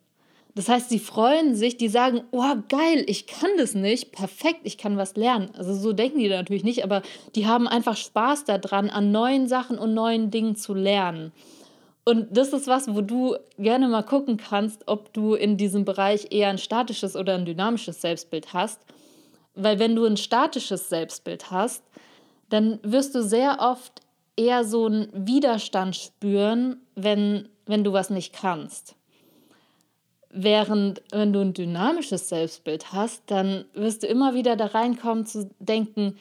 Das 0.53 0.67
heißt, 0.67 0.89
sie 0.89 0.99
freuen 0.99 1.55
sich, 1.55 1.77
die 1.77 1.87
sagen, 1.87 2.23
oh 2.31 2.55
geil, 2.67 3.03
ich 3.07 3.25
kann 3.25 3.51
das 3.57 3.73
nicht, 3.73 4.11
perfekt, 4.11 4.61
ich 4.63 4.77
kann 4.77 4.97
was 4.97 5.15
lernen. 5.15 5.49
Also 5.57 5.73
so 5.73 5.93
denken 5.93 6.19
die 6.19 6.27
natürlich 6.27 6.65
nicht, 6.65 6.83
aber 6.83 7.01
die 7.35 7.47
haben 7.47 7.67
einfach 7.67 7.95
Spaß 7.95 8.43
daran, 8.45 8.89
an 8.89 9.11
neuen 9.11 9.47
Sachen 9.47 9.77
und 9.77 9.93
neuen 9.93 10.29
Dingen 10.29 10.55
zu 10.55 10.73
lernen. 10.73 11.31
Und 12.03 12.35
das 12.35 12.51
ist 12.51 12.67
was, 12.67 12.93
wo 12.93 13.01
du 13.01 13.37
gerne 13.57 13.87
mal 13.87 14.03
gucken 14.03 14.37
kannst, 14.37 14.87
ob 14.87 15.13
du 15.13 15.35
in 15.35 15.55
diesem 15.55 15.85
Bereich 15.85 16.31
eher 16.31 16.49
ein 16.49 16.57
statisches 16.57 17.15
oder 17.15 17.35
ein 17.35 17.45
dynamisches 17.45 18.01
Selbstbild 18.01 18.53
hast. 18.53 18.81
Weil 19.53 19.79
wenn 19.79 19.95
du 19.95 20.05
ein 20.05 20.17
statisches 20.17 20.89
Selbstbild 20.89 21.51
hast, 21.51 21.83
dann 22.49 22.79
wirst 22.83 23.15
du 23.15 23.23
sehr 23.23 23.59
oft 23.59 24.01
eher 24.35 24.63
so 24.63 24.87
einen 24.87 25.09
Widerstand 25.13 25.95
spüren, 25.95 26.81
wenn, 26.95 27.49
wenn 27.65 27.83
du 27.83 27.93
was 27.93 28.09
nicht 28.09 28.33
kannst. 28.33 28.95
Während 30.33 31.01
wenn 31.11 31.33
du 31.33 31.41
ein 31.41 31.53
dynamisches 31.53 32.29
Selbstbild 32.29 32.93
hast, 32.93 33.23
dann 33.27 33.65
wirst 33.73 34.03
du 34.03 34.07
immer 34.07 34.33
wieder 34.33 34.55
da 34.55 34.67
reinkommen 34.67 35.25
zu 35.25 35.49
denken, 35.59 36.17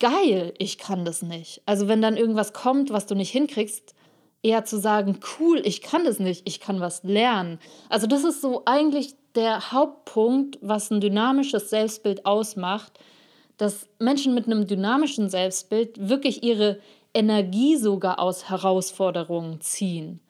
geil, 0.00 0.54
ich 0.58 0.78
kann 0.78 1.04
das 1.04 1.22
nicht. 1.22 1.60
Also 1.66 1.86
wenn 1.86 2.00
dann 2.00 2.16
irgendwas 2.16 2.54
kommt, 2.54 2.90
was 2.90 3.06
du 3.06 3.14
nicht 3.14 3.30
hinkriegst, 3.30 3.94
eher 4.42 4.64
zu 4.64 4.78
sagen, 4.78 5.20
cool, 5.38 5.60
ich 5.64 5.82
kann 5.82 6.04
das 6.04 6.18
nicht, 6.18 6.42
ich 6.48 6.60
kann 6.60 6.80
was 6.80 7.04
lernen. 7.04 7.58
Also 7.90 8.06
das 8.06 8.24
ist 8.24 8.40
so 8.40 8.62
eigentlich 8.64 9.14
der 9.34 9.70
Hauptpunkt, 9.70 10.58
was 10.62 10.90
ein 10.90 11.00
dynamisches 11.00 11.70
Selbstbild 11.70 12.24
ausmacht, 12.24 12.98
dass 13.58 13.86
Menschen 13.98 14.34
mit 14.34 14.46
einem 14.46 14.66
dynamischen 14.66 15.28
Selbstbild 15.28 16.08
wirklich 16.08 16.42
ihre 16.42 16.80
Energie 17.14 17.76
sogar 17.76 18.18
aus 18.18 18.48
Herausforderungen 18.48 19.60
ziehen 19.60 20.20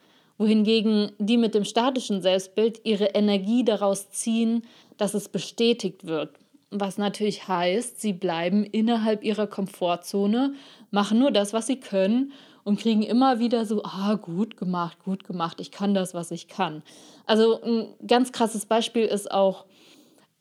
wohingegen 0.42 1.12
die 1.18 1.36
mit 1.36 1.54
dem 1.54 1.64
statischen 1.64 2.20
Selbstbild 2.20 2.80
ihre 2.82 3.06
Energie 3.06 3.64
daraus 3.64 4.10
ziehen, 4.10 4.64
dass 4.96 5.14
es 5.14 5.28
bestätigt 5.28 6.04
wird. 6.04 6.30
Was 6.70 6.98
natürlich 6.98 7.46
heißt, 7.46 8.00
sie 8.00 8.12
bleiben 8.12 8.64
innerhalb 8.64 9.22
ihrer 9.22 9.46
Komfortzone, 9.46 10.54
machen 10.90 11.20
nur 11.20 11.30
das, 11.30 11.52
was 11.52 11.68
sie 11.68 11.78
können 11.78 12.32
und 12.64 12.80
kriegen 12.80 13.02
immer 13.02 13.38
wieder 13.38 13.66
so, 13.66 13.84
ah, 13.84 14.14
gut 14.14 14.56
gemacht, 14.56 14.98
gut 15.04 15.22
gemacht, 15.22 15.60
ich 15.60 15.70
kann 15.70 15.94
das, 15.94 16.12
was 16.12 16.32
ich 16.32 16.48
kann. 16.48 16.82
Also 17.24 17.62
ein 17.62 17.94
ganz 18.04 18.32
krasses 18.32 18.66
Beispiel 18.66 19.04
ist 19.04 19.30
auch 19.30 19.66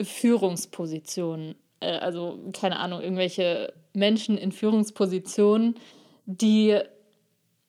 Führungspositionen. 0.01 1.53
Äh, 1.79 1.97
also 1.97 2.39
keine 2.53 2.79
Ahnung, 2.79 3.01
irgendwelche 3.01 3.71
Menschen 3.93 4.35
in 4.35 4.51
Führungspositionen, 4.51 5.75
die 6.25 6.79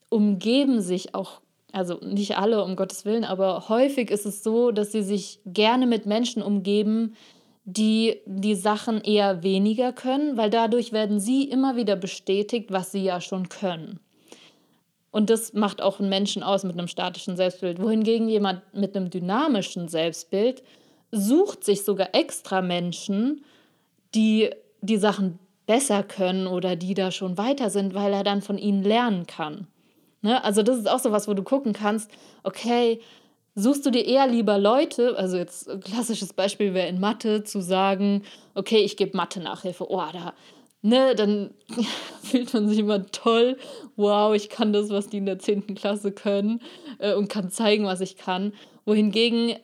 umgeben 0.08 0.80
sich 0.80 1.14
auch 1.14 1.41
also 1.72 1.98
nicht 2.02 2.36
alle, 2.36 2.62
um 2.62 2.76
Gottes 2.76 3.04
Willen, 3.04 3.24
aber 3.24 3.68
häufig 3.68 4.10
ist 4.10 4.26
es 4.26 4.42
so, 4.42 4.70
dass 4.70 4.92
sie 4.92 5.02
sich 5.02 5.40
gerne 5.46 5.86
mit 5.86 6.06
Menschen 6.06 6.42
umgeben, 6.42 7.14
die 7.64 8.20
die 8.26 8.54
Sachen 8.54 9.00
eher 9.00 9.42
weniger 9.42 9.92
können, 9.92 10.36
weil 10.36 10.50
dadurch 10.50 10.92
werden 10.92 11.20
sie 11.20 11.44
immer 11.44 11.76
wieder 11.76 11.96
bestätigt, 11.96 12.72
was 12.72 12.92
sie 12.92 13.04
ja 13.04 13.20
schon 13.20 13.48
können. 13.48 14.00
Und 15.10 15.30
das 15.30 15.52
macht 15.52 15.82
auch 15.82 16.00
einen 16.00 16.08
Menschen 16.08 16.42
aus 16.42 16.64
mit 16.64 16.72
einem 16.72 16.88
statischen 16.88 17.36
Selbstbild. 17.36 17.80
Wohingegen 17.80 18.28
jemand 18.28 18.62
mit 18.74 18.96
einem 18.96 19.10
dynamischen 19.10 19.88
Selbstbild 19.88 20.62
sucht 21.10 21.64
sich 21.64 21.84
sogar 21.84 22.14
extra 22.14 22.62
Menschen, 22.62 23.44
die 24.14 24.50
die 24.80 24.96
Sachen 24.96 25.38
besser 25.66 26.02
können 26.02 26.46
oder 26.46 26.76
die 26.76 26.94
da 26.94 27.10
schon 27.10 27.38
weiter 27.38 27.70
sind, 27.70 27.94
weil 27.94 28.12
er 28.12 28.24
dann 28.24 28.42
von 28.42 28.58
ihnen 28.58 28.82
lernen 28.82 29.26
kann. 29.26 29.68
Ne? 30.22 30.42
Also 30.42 30.62
das 30.62 30.78
ist 30.78 30.88
auch 30.88 31.00
so 31.00 31.12
was, 31.12 31.28
wo 31.28 31.34
du 31.34 31.42
gucken 31.42 31.72
kannst, 31.72 32.10
okay, 32.44 33.00
suchst 33.54 33.84
du 33.84 33.90
dir 33.90 34.04
eher 34.04 34.26
lieber 34.26 34.58
Leute, 34.58 35.16
also 35.18 35.36
jetzt 35.36 35.68
ein 35.68 35.80
klassisches 35.80 36.32
Beispiel 36.32 36.74
wäre 36.74 36.88
in 36.88 37.00
Mathe, 37.00 37.44
zu 37.44 37.60
sagen, 37.60 38.22
okay, 38.54 38.78
ich 38.78 38.96
gebe 38.96 39.16
Mathe-Nachhilfe, 39.16 39.86
oh, 39.90 40.02
da, 40.12 40.32
ne, 40.80 41.14
dann 41.14 41.50
fühlt 42.22 42.52
man 42.54 42.68
sich 42.68 42.78
immer 42.78 43.06
toll, 43.06 43.58
wow, 43.96 44.34
ich 44.34 44.48
kann 44.48 44.72
das, 44.72 44.90
was 44.90 45.08
die 45.08 45.18
in 45.18 45.26
der 45.26 45.38
10. 45.38 45.74
Klasse 45.74 46.12
können 46.12 46.60
äh, 46.98 47.14
und 47.14 47.28
kann 47.28 47.50
zeigen, 47.50 47.84
was 47.84 48.00
ich 48.00 48.16
kann. 48.16 48.52
Wohingegen, 48.84 49.56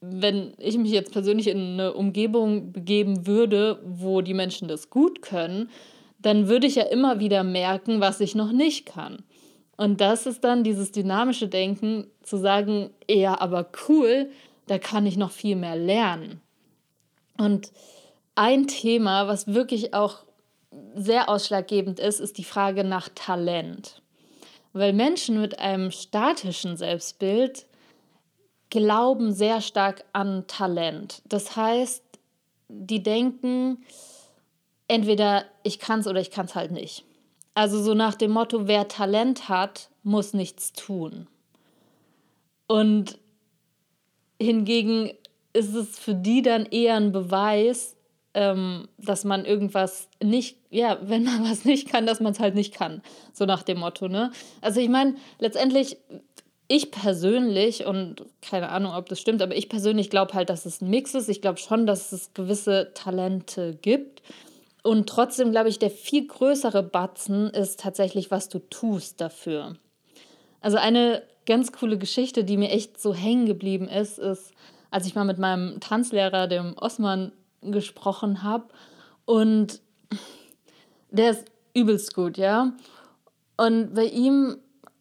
wenn 0.00 0.52
ich 0.58 0.78
mich 0.78 0.92
jetzt 0.92 1.12
persönlich 1.12 1.48
in 1.48 1.74
eine 1.74 1.94
Umgebung 1.94 2.72
begeben 2.72 3.26
würde, 3.26 3.80
wo 3.84 4.20
die 4.20 4.34
Menschen 4.34 4.68
das 4.68 4.90
gut 4.90 5.22
können, 5.22 5.70
dann 6.18 6.48
würde 6.48 6.66
ich 6.66 6.76
ja 6.76 6.84
immer 6.84 7.20
wieder 7.20 7.42
merken, 7.42 8.00
was 8.00 8.20
ich 8.20 8.34
noch 8.34 8.52
nicht 8.52 8.86
kann. 8.86 9.24
Und 9.76 10.00
das 10.00 10.26
ist 10.26 10.44
dann 10.44 10.64
dieses 10.64 10.92
dynamische 10.92 11.48
Denken, 11.48 12.06
zu 12.22 12.36
sagen, 12.36 12.90
ja, 13.08 13.40
aber 13.40 13.66
cool, 13.88 14.30
da 14.66 14.78
kann 14.78 15.06
ich 15.06 15.16
noch 15.16 15.30
viel 15.30 15.56
mehr 15.56 15.76
lernen. 15.76 16.40
Und 17.36 17.72
ein 18.34 18.66
Thema, 18.66 19.26
was 19.26 19.48
wirklich 19.48 19.94
auch 19.94 20.24
sehr 20.94 21.28
ausschlaggebend 21.28 22.00
ist, 22.00 22.20
ist 22.20 22.38
die 22.38 22.44
Frage 22.44 22.84
nach 22.84 23.08
Talent. 23.14 24.02
Weil 24.72 24.92
Menschen 24.92 25.40
mit 25.40 25.58
einem 25.58 25.90
statischen 25.90 26.76
Selbstbild 26.76 27.66
glauben 28.70 29.32
sehr 29.32 29.60
stark 29.60 30.04
an 30.12 30.46
Talent. 30.48 31.22
Das 31.26 31.54
heißt, 31.56 32.02
die 32.68 33.02
denken, 33.02 33.84
entweder 34.88 35.44
ich 35.62 35.78
kann 35.78 36.00
es 36.00 36.06
oder 36.06 36.20
ich 36.20 36.30
kann 36.30 36.46
es 36.46 36.54
halt 36.54 36.72
nicht. 36.72 37.04
Also 37.54 37.82
so 37.82 37.94
nach 37.94 38.16
dem 38.16 38.32
Motto, 38.32 38.66
wer 38.66 38.88
Talent 38.88 39.48
hat, 39.48 39.90
muss 40.02 40.34
nichts 40.34 40.72
tun. 40.72 41.28
Und 42.66 43.18
hingegen 44.40 45.12
ist 45.52 45.74
es 45.74 45.98
für 45.98 46.14
die 46.14 46.42
dann 46.42 46.66
eher 46.66 46.96
ein 46.96 47.12
Beweis, 47.12 47.96
ähm, 48.34 48.88
dass 48.98 49.24
man 49.24 49.44
irgendwas 49.44 50.08
nicht, 50.22 50.58
ja, 50.70 50.98
wenn 51.02 51.24
man 51.24 51.44
was 51.48 51.64
nicht 51.64 51.88
kann, 51.88 52.06
dass 52.06 52.20
man 52.20 52.32
es 52.32 52.40
halt 52.40 52.54
nicht 52.54 52.74
kann. 52.74 53.02
So 53.32 53.46
nach 53.46 53.62
dem 53.62 53.78
Motto, 53.78 54.08
ne? 54.08 54.32
Also 54.60 54.80
ich 54.80 54.88
meine, 54.88 55.14
letztendlich, 55.38 55.96
ich 56.66 56.90
persönlich, 56.90 57.86
und 57.86 58.24
keine 58.42 58.70
Ahnung, 58.70 58.94
ob 58.94 59.08
das 59.08 59.20
stimmt, 59.20 59.42
aber 59.42 59.54
ich 59.54 59.68
persönlich 59.68 60.10
glaube 60.10 60.34
halt, 60.34 60.50
dass 60.50 60.66
es 60.66 60.80
ein 60.80 60.90
Mix 60.90 61.14
ist. 61.14 61.28
Ich 61.28 61.40
glaube 61.40 61.58
schon, 61.58 61.86
dass 61.86 62.10
es 62.10 62.34
gewisse 62.34 62.90
Talente 62.94 63.78
gibt. 63.80 64.22
Und 64.84 65.08
trotzdem 65.08 65.50
glaube 65.50 65.70
ich, 65.70 65.78
der 65.78 65.90
viel 65.90 66.26
größere 66.26 66.82
Batzen 66.82 67.48
ist 67.48 67.80
tatsächlich, 67.80 68.30
was 68.30 68.50
du 68.50 68.58
tust 68.58 69.18
dafür. 69.18 69.76
Also 70.60 70.76
eine 70.76 71.22
ganz 71.46 71.72
coole 71.72 71.96
Geschichte, 71.96 72.44
die 72.44 72.58
mir 72.58 72.68
echt 72.68 73.00
so 73.00 73.14
hängen 73.14 73.46
geblieben 73.46 73.88
ist, 73.88 74.18
ist, 74.18 74.52
als 74.90 75.06
ich 75.06 75.14
mal 75.14 75.24
mit 75.24 75.38
meinem 75.38 75.80
Tanzlehrer, 75.80 76.48
dem 76.48 76.76
Osman, 76.76 77.32
gesprochen 77.62 78.42
habe. 78.42 78.66
Und 79.24 79.80
der 81.10 81.30
ist 81.30 81.46
übelst 81.72 82.14
gut, 82.14 82.36
ja. 82.36 82.74
Und 83.56 83.94
bei 83.94 84.04
ihm, 84.04 84.58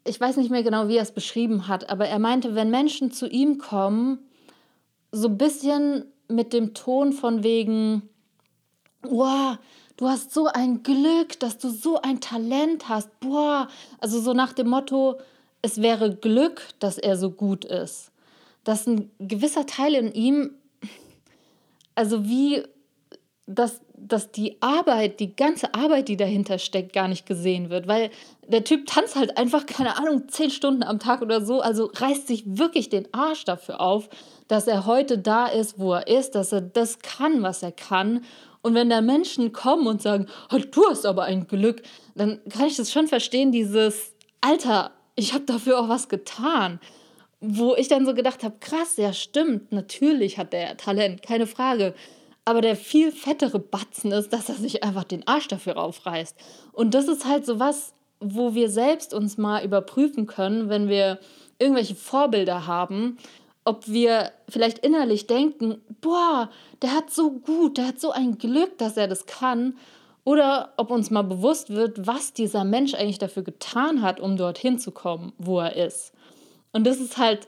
ich 0.07 0.17
weiß 0.17 0.37
nicht 0.37 0.49
mehr 0.49 0.63
genau, 0.63 0.87
wie 0.87 0.95
er 0.95 1.03
es 1.03 1.11
beschrieben 1.11 1.67
hat, 1.67 1.89
aber 1.89 2.07
er 2.07 2.19
meinte, 2.19 2.55
wenn 2.55 2.69
Menschen 2.69 3.11
zu 3.11 3.27
ihm 3.27 3.57
kommen, 3.57 4.19
so 5.11 5.27
ein 5.27 5.37
bisschen 5.37 6.05
mit 6.29 6.53
dem 6.53 6.73
Ton 6.73 7.11
von 7.11 7.43
wegen, 7.43 8.09
wow, 9.03 9.57
du 9.97 10.07
hast 10.07 10.33
so 10.33 10.47
ein 10.47 10.83
Glück, 10.83 11.39
dass 11.39 11.57
du 11.57 11.69
so 11.69 12.01
ein 12.01 12.19
Talent 12.19 12.89
hast. 12.89 13.19
Boah, 13.19 13.67
also 13.99 14.19
so 14.19 14.33
nach 14.33 14.53
dem 14.53 14.69
Motto, 14.69 15.19
es 15.61 15.81
wäre 15.81 16.15
Glück, 16.15 16.61
dass 16.79 16.97
er 16.97 17.17
so 17.17 17.31
gut 17.31 17.65
ist. 17.65 18.11
Dass 18.63 18.87
ein 18.87 19.11
gewisser 19.19 19.65
Teil 19.65 19.95
in 19.95 20.13
ihm, 20.13 20.51
also 21.95 22.25
wie, 22.25 22.63
dass, 23.45 23.81
dass 23.95 24.31
die 24.31 24.61
Arbeit, 24.61 25.19
die 25.19 25.35
ganze 25.35 25.73
Arbeit, 25.73 26.07
die 26.07 26.17
dahinter 26.17 26.59
steckt, 26.59 26.93
gar 26.93 27.07
nicht 27.07 27.25
gesehen 27.25 27.69
wird. 27.69 27.87
Weil 27.87 28.09
der 28.47 28.63
Typ 28.63 28.87
tanzt 28.87 29.15
halt 29.15 29.37
einfach, 29.37 29.65
keine 29.65 29.97
Ahnung, 29.97 30.27
zehn 30.27 30.49
Stunden 30.49 30.83
am 30.83 30.99
Tag 30.99 31.21
oder 31.21 31.45
so, 31.45 31.61
also 31.61 31.91
reißt 31.93 32.27
sich 32.27 32.43
wirklich 32.45 32.89
den 32.89 33.13
Arsch 33.13 33.45
dafür 33.45 33.79
auf, 33.79 34.09
dass 34.47 34.67
er 34.67 34.85
heute 34.85 35.17
da 35.17 35.47
ist, 35.47 35.79
wo 35.79 35.93
er 35.93 36.07
ist, 36.07 36.35
dass 36.35 36.51
er 36.51 36.61
das 36.61 36.99
kann, 36.99 37.41
was 37.43 37.63
er 37.63 37.71
kann 37.71 38.21
und 38.63 38.73
wenn 38.73 38.89
da 38.89 39.02
Menschen 39.02 39.52
kommen 39.52 39.86
und 39.88 40.02
sagen, 40.02 40.28
oh, 40.52 40.58
du 40.58 40.89
hast 40.89 41.06
aber 41.06 41.23
ein 41.23 41.47
Glück, 41.47 41.84
dann 42.15 42.39
kann 42.49 42.67
ich 42.67 42.78
das 42.78 42.91
schon 42.91 43.08
verstehen, 43.08 43.52
dieses, 43.52 44.13
Alter, 44.41 44.91
ich 45.15 45.34
habe 45.34 45.43
dafür 45.43 45.80
auch 45.80 45.89
was 45.89 46.10
getan. 46.10 46.80
Wo 47.41 47.76
ich 47.76 47.89
dann 47.89 48.06
so 48.06 48.13
gedacht 48.13 48.41
habe, 48.41 48.56
krass, 48.62 48.95
ja 48.95 49.12
stimmt, 49.12 49.73
natürlich 49.73 50.38
hat 50.38 50.54
der 50.54 50.78
Talent, 50.78 51.21
keine 51.21 51.45
Frage. 51.45 51.93
Aber 52.45 52.62
der 52.62 52.78
viel 52.78 53.12
fettere 53.12 53.60
Batzen 53.60 54.13
ist, 54.13 54.32
dass 54.32 54.47
er 54.47 54.56
sich 54.56 54.82
einfach 54.82 55.04
den 55.04 55.28
Arsch 55.28 55.49
dafür 55.49 55.78
aufreißt. 55.78 56.38
Und 56.71 56.93
das 56.93 57.10
ist 57.10 57.26
halt 57.26 57.45
so 57.45 57.60
was, 57.60 57.93
wo 58.21 58.56
wir 58.56 58.69
selbst 58.69 59.13
uns 59.13 59.38
mal 59.38 59.65
überprüfen 59.65 60.26
können, 60.26 60.69
wenn 60.69 60.88
wir 60.88 61.19
irgendwelche 61.60 61.95
Vorbilder 61.95 62.65
haben 62.65 63.17
ob 63.65 63.88
wir 63.88 64.32
vielleicht 64.49 64.80
innerlich 64.80 65.28
denken, 65.28 65.82
boah, 66.02 66.49
der 66.82 66.93
hat 66.93 67.12
so 67.12 67.32
gut, 67.32 67.78
der 67.78 67.88
hat 67.88 67.99
so 67.99 68.12
ein 68.12 68.38
Glück, 68.38 68.78
dass 68.78 68.97
er 68.97 69.08
das 69.08 69.26
kann, 69.26 69.76
oder 70.26 70.73
ob 70.78 70.89
uns 70.89 71.12
mal 71.12 71.23
bewusst 71.23 71.69
wird, 71.69 72.08
was 72.08 72.34
dieser 72.34 72.63
Mensch 72.63 72.93
eigentlich 72.93 73.19
dafür 73.19 73.43
getan 73.43 74.02
hat, 74.02 74.19
um 74.19 74.38
dorthin 74.38 74.80
zu 74.80 74.91
kommen, 74.91 75.34
wo 75.38 75.60
er 75.60 75.76
ist. 75.76 76.13
Und 76.71 76.88
das 76.88 76.99
ist 76.99 77.17
halt 77.17 77.47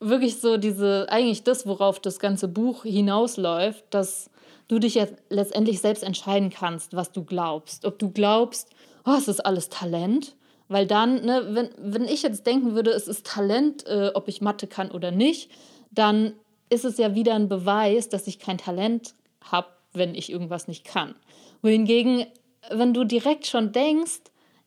wirklich 0.00 0.40
so 0.40 0.56
diese, 0.56 1.06
eigentlich 1.08 1.44
das, 1.44 1.66
worauf 1.66 2.00
das 2.00 2.18
ganze 2.18 2.48
Buch 2.48 2.82
hinausläuft, 2.82 3.84
dass 3.90 4.30
du 4.68 4.78
dich 4.78 4.96
jetzt 4.96 5.14
letztendlich 5.30 5.80
selbst 5.80 6.02
entscheiden 6.02 6.50
kannst, 6.50 6.94
was 6.94 7.12
du 7.12 7.24
glaubst. 7.24 7.84
Ob 7.84 7.98
du 7.98 8.10
glaubst, 8.10 8.70
oh, 9.04 9.14
es 9.16 9.28
ist 9.28 9.46
alles 9.46 9.68
Talent 9.68 10.34
weil 10.68 10.86
dann, 10.86 11.24
ne, 11.24 11.46
wenn, 11.50 11.70
wenn 11.78 12.04
ich 12.04 12.22
jetzt 12.22 12.46
denken 12.46 12.74
würde, 12.74 12.90
es 12.90 13.08
ist 13.08 13.26
Talent, 13.26 13.86
äh, 13.86 14.10
ob 14.14 14.28
ich 14.28 14.40
Mathe 14.40 14.66
kann 14.66 14.90
oder 14.90 15.10
nicht, 15.10 15.50
dann 15.90 16.34
ist 16.68 16.84
es 16.84 16.98
ja 16.98 17.14
wieder 17.14 17.34
ein 17.34 17.48
Beweis, 17.48 18.08
dass 18.08 18.26
ich 18.26 18.38
kein 18.38 18.58
Talent 18.58 19.14
habe, 19.42 19.68
wenn 19.92 20.14
ich 20.14 20.30
irgendwas 20.30 20.68
nicht 20.68 20.84
kann. 20.84 21.14
Wohingegen, 21.62 22.26
wenn 22.70 22.92
du 22.92 23.04
direkt 23.04 23.46
schon 23.46 23.72
denkst, 23.72 24.20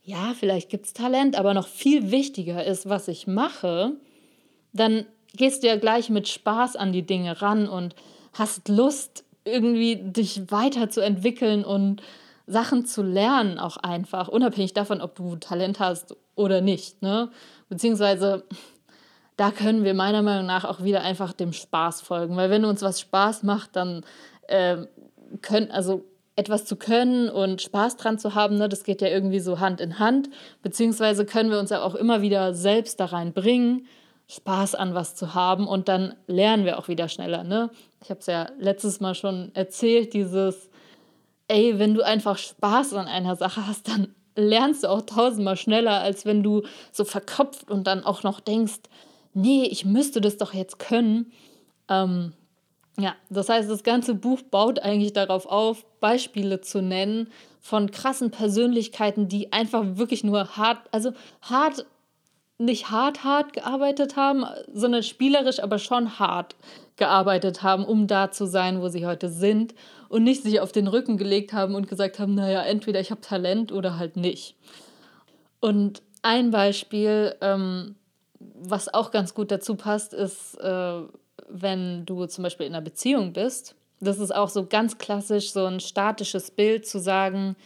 ja, 0.04 0.34
vielleicht 0.38 0.70
gibt 0.70 0.86
es 0.86 0.94
Talent, 0.94 1.38
aber 1.38 1.54
noch 1.54 1.68
viel 1.68 2.12
wichtiger 2.12 2.66
ist, 2.66 2.88
was 2.90 3.08
ich 3.08 3.28
mache, 3.28 3.98
dann 4.74 5.06
gehst 5.36 5.64
du 5.64 5.68
ja 5.68 5.76
gleich 5.76 6.10
mit 6.10 6.28
Spaß 6.28 6.76
an 6.76 6.94
die 6.94 7.06
Dinge 7.06 7.42
ran 7.42 7.68
und 7.68 7.96
hast 8.34 8.70
Lust, 8.70 9.26
irgendwie 9.46 9.96
dich 9.98 10.52
weiterzuentwickeln 10.52 11.64
und 11.64 12.02
Sachen 12.50 12.86
zu 12.86 13.04
lernen, 13.04 13.60
auch 13.60 13.78
einfach, 13.78 14.28
unabhängig 14.28 14.74
davon, 14.74 15.02
ob 15.02 15.16
du 15.16 15.36
Talent 15.36 15.80
hast 15.80 16.16
oder 16.36 16.62
nicht. 16.62 17.02
Ne? 17.02 17.30
Beziehungsweise 17.70 18.44
da 19.38 19.52
können 19.52 19.84
wir 19.84 19.94
meiner 19.94 20.22
Meinung 20.22 20.48
nach 20.48 20.66
auch 20.66 20.84
wieder 20.84 21.02
einfach 21.02 21.32
dem 21.32 21.54
Spaß 21.54 22.02
folgen. 22.02 22.36
Weil 22.36 22.50
wenn 22.50 22.66
uns 22.66 22.82
was 22.82 23.00
Spaß 23.00 23.44
macht, 23.44 23.76
dann 23.76 24.04
äh, 24.48 24.78
können, 25.42 25.72
also 25.72 26.06
etwas 26.36 26.66
zu 26.66 26.76
können 26.76 27.30
und 27.30 27.62
Spaß 27.62 27.98
dran 27.98 28.18
zu 28.18 28.34
haben, 28.34 28.58
ne, 28.58 28.68
das 28.68 28.84
geht 28.84 29.02
ja 29.02 29.10
irgendwie 29.10 29.40
so 29.40 29.60
Hand 29.60 29.80
in 29.80 30.00
Hand. 30.00 30.30
Beziehungsweise 30.64 31.26
können 31.26 31.52
wir 31.52 31.60
uns 31.60 31.70
ja 31.70 31.84
auch 31.84 31.96
immer 31.96 32.22
wieder 32.22 32.54
selbst 32.56 33.00
da 33.00 33.06
reinbringen, 33.06 33.86
Spaß 34.28 34.76
an 34.76 34.96
was 34.96 35.16
zu 35.16 35.34
haben 35.34 35.68
und 35.68 35.88
dann 35.88 36.16
lernen 36.28 36.66
wir 36.66 36.80
auch 36.80 36.88
wieder 36.88 37.10
schneller. 37.10 37.44
Ne? 37.44 37.70
Ich 38.04 38.10
habe 38.10 38.20
es 38.20 38.26
ja 38.26 38.48
letztes 38.60 39.00
Mal 39.00 39.16
schon 39.16 39.52
erzählt, 39.54 40.14
dieses 40.14 40.69
ey, 41.50 41.78
wenn 41.80 41.94
du 41.94 42.06
einfach 42.06 42.38
Spaß 42.38 42.94
an 42.94 43.08
einer 43.08 43.36
Sache 43.36 43.68
hast, 43.68 43.90
dann 43.90 44.16
lernst 44.36 44.84
du 44.84 44.90
auch 44.90 45.02
tausendmal 45.02 45.58
schneller, 45.58 46.00
als 46.00 46.26
wenn 46.26 46.44
du 46.44 46.64
so 46.92 47.04
verkopft 47.04 47.70
und 47.70 47.88
dann 47.88 48.04
auch 48.04 48.24
noch 48.24 48.40
denkst, 48.40 48.80
nee, 49.34 49.64
ich 49.64 49.84
müsste 49.84 50.22
das 50.22 50.38
doch 50.38 50.54
jetzt 50.54 50.80
können. 50.80 51.32
Ähm, 51.90 52.34
ja, 52.98 53.16
das 53.30 53.50
heißt, 53.50 53.70
das 53.70 53.84
ganze 53.84 54.14
Buch 54.14 54.42
baut 54.42 54.80
eigentlich 54.80 55.14
darauf 55.14 55.46
auf, 55.46 55.86
Beispiele 56.00 56.62
zu 56.62 56.82
nennen 56.82 57.30
von 57.60 57.92
krassen 57.92 58.32
Persönlichkeiten, 58.32 59.28
die 59.28 59.52
einfach 59.52 59.84
wirklich 59.98 60.24
nur 60.24 60.56
hart, 60.56 60.80
also 60.92 61.12
hart, 61.42 61.86
nicht 62.58 62.92
hart, 62.92 63.24
hart 63.24 63.54
gearbeitet 63.54 64.16
haben, 64.16 64.46
sondern 64.74 65.04
spielerisch, 65.04 65.62
aber 65.62 65.80
schon 65.80 66.20
hart 66.20 66.56
gearbeitet 66.98 67.64
haben, 67.64 67.86
um 67.86 68.08
da 68.08 68.32
zu 68.32 68.46
sein, 68.46 68.82
wo 68.82 68.90
sie 68.90 69.06
heute 69.06 69.30
sind 69.30 69.74
und 70.10 70.24
nicht 70.24 70.44
sich 70.44 70.60
auf 70.60 70.72
den 70.72 70.88
Rücken 70.88 71.18
gelegt 71.18 71.54
haben 71.54 71.76
und 71.76 71.88
gesagt 71.88 72.20
haben, 72.20 72.36
naja, 72.36 72.64
entweder 72.64 73.00
ich 73.00 73.12
habe 73.12 73.22
Talent 73.22 73.72
oder 73.72 73.98
halt 73.98 74.18
nicht. 74.18 74.56
Und 75.60 76.02
ein 76.22 76.52
Beispiel, 76.52 77.36
ähm, 77.42 77.96
was 78.40 78.94
auch 78.94 79.12
ganz 79.12 79.34
gut 79.34 79.52
dazu 79.52 79.76
passt, 79.76 80.14
ist, 80.14 80.56
äh, 80.56 81.02
wenn 81.48 82.06
du 82.06 82.26
zum 82.26 82.44
Beispiel 82.44 82.66
in 82.66 82.74
einer 82.74 82.84
Beziehung 82.84 83.34
bist 83.34 83.76
Das 84.02 84.20
ist 84.20 84.34
auch 84.34 84.50
so 84.50 84.66
ganz 84.66 84.98
klassisch, 84.98 85.52
so 85.52 85.66
ein 85.66 85.82
statisches 85.82 86.52
Bild 86.52 86.88
zu 86.88 87.00
sagen, 87.00 87.58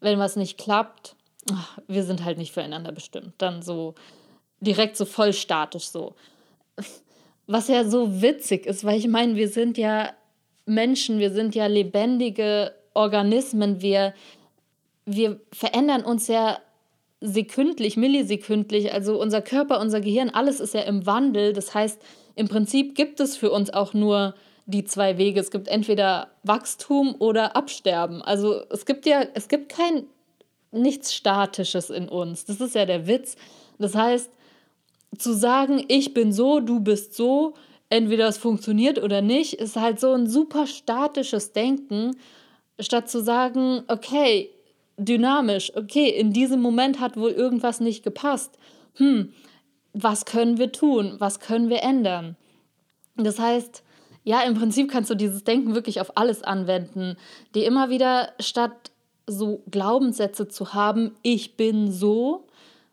wenn 0.00 0.20
was 0.20 0.36
nicht 0.36 0.56
klappt, 0.56 1.16
ach, 1.52 1.78
wir 1.88 2.04
sind 2.04 2.24
halt 2.24 2.38
nicht 2.38 2.52
füreinander 2.52 2.92
bestimmt. 2.92 3.34
Dann 3.38 3.60
so 3.62 3.94
direkt 4.60 4.96
so 4.96 5.04
voll 5.04 5.32
statisch 5.32 5.88
so. 5.88 6.14
Was 7.46 7.66
ja 7.66 7.84
so 7.84 8.22
witzig 8.22 8.66
ist, 8.66 8.84
weil 8.84 8.98
ich 8.98 9.08
meine, 9.08 9.34
wir 9.34 9.48
sind 9.48 9.76
ja 9.78 10.12
Menschen, 10.70 11.18
wir 11.18 11.32
sind 11.32 11.54
ja 11.54 11.66
lebendige 11.66 12.72
Organismen, 12.94 13.80
wir, 13.82 14.14
wir 15.04 15.40
verändern 15.52 16.02
uns 16.02 16.28
ja 16.28 16.58
sekündlich, 17.20 17.96
millisekündlich. 17.96 18.92
Also 18.92 19.20
unser 19.20 19.42
Körper, 19.42 19.80
unser 19.80 20.00
Gehirn, 20.00 20.30
alles 20.30 20.60
ist 20.60 20.74
ja 20.74 20.82
im 20.82 21.04
Wandel. 21.06 21.52
Das 21.52 21.74
heißt, 21.74 22.00
im 22.34 22.48
Prinzip 22.48 22.94
gibt 22.94 23.20
es 23.20 23.36
für 23.36 23.50
uns 23.50 23.70
auch 23.70 23.92
nur 23.92 24.34
die 24.66 24.84
zwei 24.84 25.18
Wege. 25.18 25.40
Es 25.40 25.50
gibt 25.50 25.68
entweder 25.68 26.30
Wachstum 26.44 27.14
oder 27.18 27.56
Absterben. 27.56 28.22
Also 28.22 28.62
es 28.70 28.86
gibt 28.86 29.04
ja, 29.04 29.22
es 29.34 29.48
gibt 29.48 29.70
kein 29.70 30.06
nichts 30.70 31.12
Statisches 31.12 31.90
in 31.90 32.08
uns. 32.08 32.44
Das 32.44 32.60
ist 32.60 32.74
ja 32.74 32.86
der 32.86 33.06
Witz. 33.06 33.36
Das 33.78 33.94
heißt, 33.94 34.30
zu 35.18 35.32
sagen, 35.32 35.84
ich 35.88 36.14
bin 36.14 36.32
so, 36.32 36.60
du 36.60 36.80
bist 36.80 37.14
so, 37.14 37.54
entweder 37.90 38.28
es 38.28 38.38
funktioniert 38.38 39.02
oder 39.02 39.20
nicht, 39.20 39.54
ist 39.54 39.76
halt 39.76 40.00
so 40.00 40.12
ein 40.14 40.26
super 40.26 40.66
statisches 40.66 41.52
Denken, 41.52 42.16
statt 42.78 43.10
zu 43.10 43.22
sagen, 43.22 43.82
okay, 43.88 44.50
dynamisch, 44.96 45.76
okay, 45.76 46.08
in 46.08 46.32
diesem 46.32 46.62
Moment 46.62 47.00
hat 47.00 47.16
wohl 47.16 47.30
irgendwas 47.30 47.80
nicht 47.80 48.02
gepasst. 48.02 48.58
Hm, 48.94 49.32
was 49.92 50.24
können 50.24 50.58
wir 50.58 50.72
tun? 50.72 51.16
Was 51.18 51.40
können 51.40 51.68
wir 51.68 51.82
ändern? 51.82 52.36
Das 53.16 53.38
heißt, 53.38 53.82
ja, 54.22 54.42
im 54.42 54.54
Prinzip 54.54 54.90
kannst 54.90 55.10
du 55.10 55.14
dieses 55.14 55.44
Denken 55.44 55.74
wirklich 55.74 56.00
auf 56.00 56.16
alles 56.16 56.42
anwenden, 56.42 57.16
die 57.54 57.64
immer 57.64 57.90
wieder 57.90 58.32
statt 58.38 58.92
so 59.26 59.62
Glaubenssätze 59.70 60.48
zu 60.48 60.74
haben, 60.74 61.12
ich 61.22 61.56
bin 61.56 61.90
so, 61.90 62.46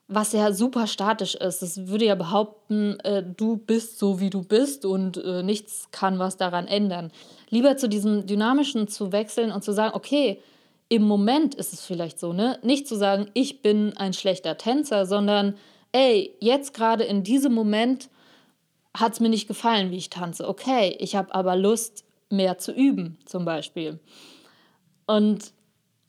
was 0.07 0.31
ja 0.31 0.53
super 0.53 0.87
statisch 0.87 1.35
ist. 1.35 1.61
Das 1.61 1.87
würde 1.87 2.05
ja 2.05 2.15
behaupten, 2.15 2.99
äh, 3.01 3.23
du 3.23 3.57
bist 3.57 3.99
so, 3.99 4.19
wie 4.19 4.29
du 4.29 4.41
bist 4.41 4.85
und 4.85 5.17
äh, 5.17 5.43
nichts 5.43 5.89
kann 5.91 6.17
was 6.17 6.37
daran 6.37 6.67
ändern. 6.67 7.11
Lieber 7.49 7.77
zu 7.77 7.89
diesem 7.89 8.25
Dynamischen 8.25 8.87
zu 8.87 9.11
wechseln 9.11 9.51
und 9.51 9.63
zu 9.63 9.73
sagen, 9.73 9.95
okay, 9.95 10.41
im 10.89 11.03
Moment 11.03 11.55
ist 11.55 11.73
es 11.73 11.85
vielleicht 11.85 12.19
so, 12.19 12.31
ne? 12.31 12.59
Nicht 12.63 12.87
zu 12.87 12.95
sagen, 12.95 13.29
ich 13.33 13.61
bin 13.61 13.97
ein 13.97 14.13
schlechter 14.13 14.57
Tänzer, 14.57 15.05
sondern, 15.05 15.57
ey, 15.91 16.33
jetzt 16.39 16.73
gerade 16.73 17.03
in 17.03 17.23
diesem 17.23 17.53
Moment 17.53 18.09
hat 18.95 19.13
es 19.13 19.19
mir 19.19 19.29
nicht 19.29 19.49
gefallen, 19.49 19.91
wie 19.91 19.97
ich 19.97 20.09
tanze. 20.09 20.47
Okay, 20.47 20.95
ich 20.99 21.15
habe 21.15 21.35
aber 21.35 21.57
Lust, 21.57 22.05
mehr 22.29 22.57
zu 22.57 22.71
üben, 22.71 23.17
zum 23.25 23.45
Beispiel. 23.45 23.99
Und 25.05 25.53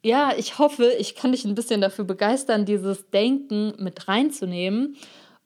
ja, 0.08 0.32
ich 0.34 0.58
hoffe, 0.58 0.90
ich 0.98 1.14
kann 1.14 1.32
dich 1.32 1.44
ein 1.44 1.54
bisschen 1.54 1.82
dafür 1.82 2.06
begeistern, 2.06 2.64
dieses 2.64 3.10
Denken 3.10 3.74
mit 3.76 4.08
reinzunehmen 4.08 4.96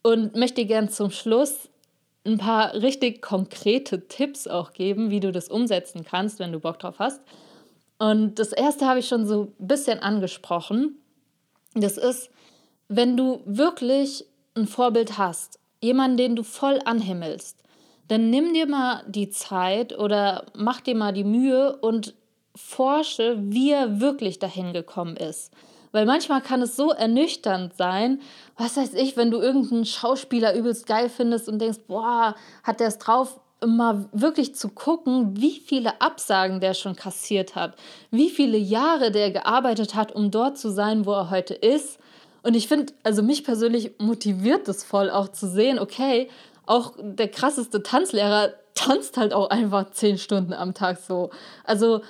und 0.03 0.37
möchte 0.37 0.65
gern 0.65 0.87
zum 0.87 1.11
Schluss 1.11 1.69
ein 2.25 2.37
paar 2.37 2.73
richtig 2.75 3.21
konkrete 3.21 4.07
Tipps 4.07 4.47
auch 4.47 4.71
geben, 4.71 5.09
wie 5.09 5.19
du 5.19 5.33
das 5.33 5.49
umsetzen 5.49 6.05
kannst, 6.05 6.39
wenn 6.39 6.53
du 6.53 6.61
Bock 6.61 6.79
drauf 6.79 6.95
hast. 6.99 7.21
Und 7.99 8.39
das 8.39 8.53
erste 8.53 8.87
habe 8.87 8.99
ich 8.99 9.07
schon 9.09 9.27
so 9.27 9.53
ein 9.59 9.67
bisschen 9.67 9.99
angesprochen. 9.99 10.97
Das 11.73 11.97
ist, 11.97 12.29
wenn 12.87 13.17
du 13.17 13.41
wirklich 13.43 14.25
ein 14.55 14.65
Vorbild 14.65 15.17
hast, 15.17 15.59
jemanden, 15.81 16.15
den 16.15 16.35
du 16.37 16.43
voll 16.43 16.79
anhimmelst, 16.85 17.57
dann 18.07 18.29
nimm 18.29 18.53
dir 18.53 18.67
mal 18.67 19.03
die 19.09 19.29
Zeit 19.29 19.99
oder 19.99 20.45
mach 20.55 20.79
dir 20.79 20.95
mal 20.95 21.11
die 21.11 21.25
Mühe 21.25 21.75
und 21.75 22.13
forsche, 22.55 23.37
wie 23.39 23.71
er 23.71 23.99
wirklich 23.99 24.39
dahin 24.39 24.73
gekommen 24.73 25.17
ist. 25.17 25.51
Weil 25.91 26.05
manchmal 26.05 26.41
kann 26.41 26.61
es 26.61 26.75
so 26.75 26.91
ernüchternd 26.91 27.75
sein, 27.77 28.19
was 28.57 28.77
weiß 28.77 28.95
ich, 28.95 29.15
wenn 29.15 29.31
du 29.31 29.39
irgendeinen 29.39 29.85
Schauspieler 29.85 30.55
übelst 30.55 30.87
geil 30.87 31.07
findest 31.07 31.47
und 31.47 31.59
denkst, 31.59 31.81
boah, 31.87 32.35
hat 32.63 32.79
der 32.79 32.87
es 32.87 32.97
drauf, 32.97 33.39
mal 33.65 34.09
wirklich 34.11 34.55
zu 34.55 34.69
gucken, 34.69 35.39
wie 35.39 35.59
viele 35.59 36.01
Absagen 36.01 36.59
der 36.59 36.73
schon 36.73 36.95
kassiert 36.95 37.55
hat, 37.55 37.75
wie 38.11 38.29
viele 38.29 38.57
Jahre 38.57 39.11
der 39.11 39.31
gearbeitet 39.31 39.95
hat, 39.95 40.11
um 40.11 40.31
dort 40.31 40.57
zu 40.57 40.69
sein, 40.69 41.05
wo 41.05 41.13
er 41.13 41.29
heute 41.29 41.53
ist. 41.53 41.99
Und 42.41 42.55
ich 42.55 42.67
finde, 42.67 42.93
also 43.03 43.23
mich 43.23 43.43
persönlich 43.43 43.91
motiviert 43.99 44.67
es 44.67 44.83
voll 44.83 45.09
auch 45.09 45.29
zu 45.29 45.47
sehen, 45.47 45.79
okay, 45.79 46.29
auch 46.65 46.93
der 46.99 47.29
krasseste 47.29 47.83
Tanzlehrer 47.83 48.53
tanzt 48.75 49.17
halt 49.17 49.33
auch 49.33 49.49
einfach 49.49 49.91
zehn 49.91 50.17
Stunden 50.17 50.53
am 50.53 50.73
Tag 50.73 50.97
so. 50.97 51.29
Also 51.63 52.01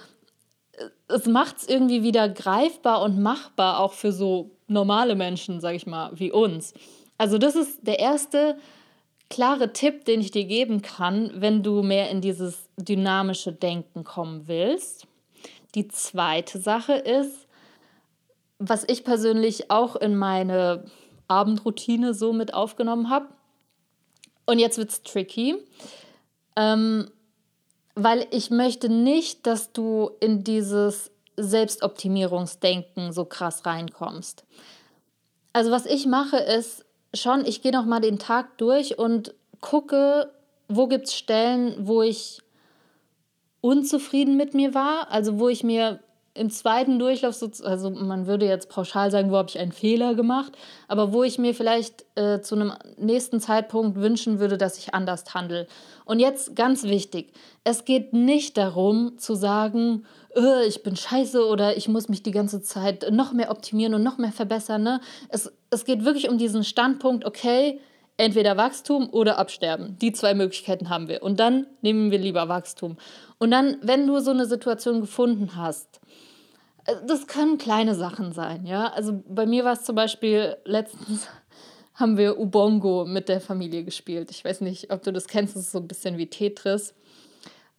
es 1.07 1.25
macht 1.25 1.57
es 1.57 1.67
irgendwie 1.67 2.03
wieder 2.03 2.29
greifbar 2.29 3.01
und 3.01 3.21
machbar, 3.21 3.79
auch 3.79 3.93
für 3.93 4.11
so 4.11 4.51
normale 4.67 5.15
Menschen, 5.15 5.61
sag 5.61 5.75
ich 5.75 5.85
mal, 5.85 6.11
wie 6.15 6.31
uns. 6.31 6.73
Also 7.17 7.37
das 7.37 7.55
ist 7.55 7.85
der 7.85 7.99
erste 7.99 8.57
klare 9.29 9.73
Tipp, 9.73 10.05
den 10.05 10.21
ich 10.21 10.31
dir 10.31 10.45
geben 10.45 10.81
kann, 10.81 11.31
wenn 11.35 11.63
du 11.63 11.81
mehr 11.81 12.09
in 12.09 12.21
dieses 12.21 12.69
dynamische 12.77 13.51
Denken 13.51 14.03
kommen 14.03 14.47
willst. 14.47 15.07
Die 15.75 15.87
zweite 15.87 16.59
Sache 16.59 16.93
ist, 16.93 17.47
was 18.59 18.83
ich 18.87 19.03
persönlich 19.03 19.71
auch 19.71 19.95
in 19.95 20.15
meine 20.15 20.85
Abendroutine 21.27 22.13
so 22.13 22.33
mit 22.33 22.53
aufgenommen 22.53 23.09
habe. 23.09 23.27
Und 24.45 24.59
jetzt 24.59 24.77
wird 24.77 24.89
es 24.89 25.03
tricky. 25.03 25.55
Ähm, 26.55 27.09
weil 27.95 28.27
ich 28.31 28.49
möchte 28.49 28.89
nicht, 28.89 29.45
dass 29.45 29.71
du 29.71 30.11
in 30.19 30.43
dieses 30.43 31.11
Selbstoptimierungsdenken 31.37 33.11
so 33.11 33.25
krass 33.25 33.65
reinkommst. 33.65 34.45
Also 35.51 35.71
was 35.71 35.85
ich 35.85 36.05
mache 36.05 36.37
ist 36.37 36.85
schon, 37.13 37.45
ich 37.45 37.61
gehe 37.61 37.71
noch 37.71 37.85
mal 37.85 37.99
den 37.99 38.19
Tag 38.19 38.57
durch 38.57 38.97
und 38.97 39.35
gucke, 39.61 40.31
wo 40.67 40.87
gibt 40.87 41.07
es 41.07 41.15
Stellen, 41.15 41.75
wo 41.87 42.01
ich 42.01 42.41
unzufrieden 43.61 44.35
mit 44.35 44.53
mir 44.53 44.73
war, 44.73 45.11
also 45.11 45.39
wo 45.39 45.47
ich 45.47 45.63
mir 45.63 45.99
im 46.35 46.49
zweiten 46.49 46.97
Durchlauf, 46.97 47.35
so, 47.35 47.49
also 47.63 47.91
man 47.91 48.25
würde 48.25 48.47
jetzt 48.47 48.69
pauschal 48.69 49.11
sagen, 49.11 49.29
wo 49.29 49.37
habe 49.37 49.49
ich 49.49 49.59
einen 49.59 49.71
Fehler 49.71 50.15
gemacht, 50.15 50.53
aber 50.87 51.13
wo 51.13 51.23
ich 51.23 51.37
mir 51.37 51.53
vielleicht 51.53 52.05
äh, 52.15 52.41
zu 52.41 52.55
einem 52.55 52.73
nächsten 52.97 53.39
Zeitpunkt 53.39 53.97
wünschen 53.97 54.39
würde, 54.39 54.57
dass 54.57 54.79
ich 54.79 54.95
anders 54.95 55.33
handle. 55.35 55.67
Und 56.05 56.19
jetzt 56.19 56.55
ganz 56.55 56.83
wichtig, 56.83 57.33
es 57.63 57.85
geht 57.85 58.13
nicht 58.13 58.57
darum 58.57 59.17
zu 59.19 59.35
sagen, 59.35 60.05
äh, 60.35 60.65
ich 60.65 60.81
bin 60.81 60.95
scheiße 60.95 61.45
oder 61.45 61.77
ich 61.77 61.87
muss 61.87 62.09
mich 62.09 62.23
die 62.23 62.31
ganze 62.31 62.63
Zeit 62.63 63.11
noch 63.11 63.33
mehr 63.33 63.51
optimieren 63.51 63.93
und 63.93 64.01
noch 64.03 64.17
mehr 64.17 64.31
verbessern. 64.31 64.81
Ne? 64.81 65.01
Es, 65.29 65.51
es 65.69 65.85
geht 65.85 66.03
wirklich 66.03 66.29
um 66.29 66.39
diesen 66.39 66.63
Standpunkt, 66.63 67.25
okay, 67.25 67.79
entweder 68.17 68.57
Wachstum 68.57 69.09
oder 69.09 69.37
Absterben. 69.37 69.97
Die 69.99 70.13
zwei 70.13 70.33
Möglichkeiten 70.33 70.89
haben 70.89 71.07
wir. 71.07 71.23
Und 71.23 71.39
dann 71.39 71.67
nehmen 71.81 72.11
wir 72.11 72.19
lieber 72.19 72.47
Wachstum. 72.47 72.97
Und 73.37 73.51
dann, 73.51 73.77
wenn 73.81 74.07
du 74.07 74.19
so 74.19 74.31
eine 74.31 74.45
Situation 74.45 75.01
gefunden 75.01 75.55
hast, 75.55 75.99
das 77.07 77.27
können 77.27 77.57
kleine 77.57 77.95
Sachen 77.95 78.33
sein, 78.33 78.65
ja. 78.65 78.87
Also 78.87 79.23
bei 79.27 79.45
mir 79.45 79.63
war 79.63 79.73
es 79.73 79.83
zum 79.83 79.95
Beispiel 79.95 80.57
letztens 80.65 81.27
haben 81.95 82.17
wir 82.17 82.39
Ubongo 82.39 83.05
mit 83.05 83.29
der 83.29 83.39
Familie 83.39 83.83
gespielt. 83.83 84.31
Ich 84.31 84.43
weiß 84.43 84.61
nicht, 84.61 84.91
ob 84.91 85.03
du 85.03 85.13
das 85.13 85.27
kennst, 85.27 85.55
das 85.55 85.63
ist 85.63 85.71
so 85.71 85.79
ein 85.79 85.87
bisschen 85.87 86.17
wie 86.17 86.27
Tetris. 86.27 86.95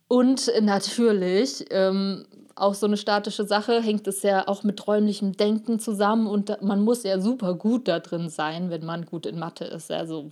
Und 0.07 0.51
natürlich, 0.61 1.65
ähm, 1.71 2.27
auch 2.55 2.75
so 2.75 2.87
eine 2.87 2.97
statische 2.97 3.45
Sache, 3.45 3.83
hängt 3.83 4.07
es 4.07 4.23
ja 4.23 4.47
auch 4.47 4.63
mit 4.63 4.87
räumlichem 4.87 5.33
Denken 5.33 5.81
zusammen 5.81 6.29
und 6.29 6.63
man 6.63 6.83
muss 6.83 7.03
ja 7.03 7.19
super 7.19 7.55
gut 7.55 7.89
da 7.89 7.99
drin 7.99 8.29
sein, 8.29 8.71
wenn 8.71 8.85
man 8.85 9.07
gut 9.07 9.27
in 9.27 9.39
Mathe 9.39 9.65
ist. 9.65 9.91
Also 9.91 10.31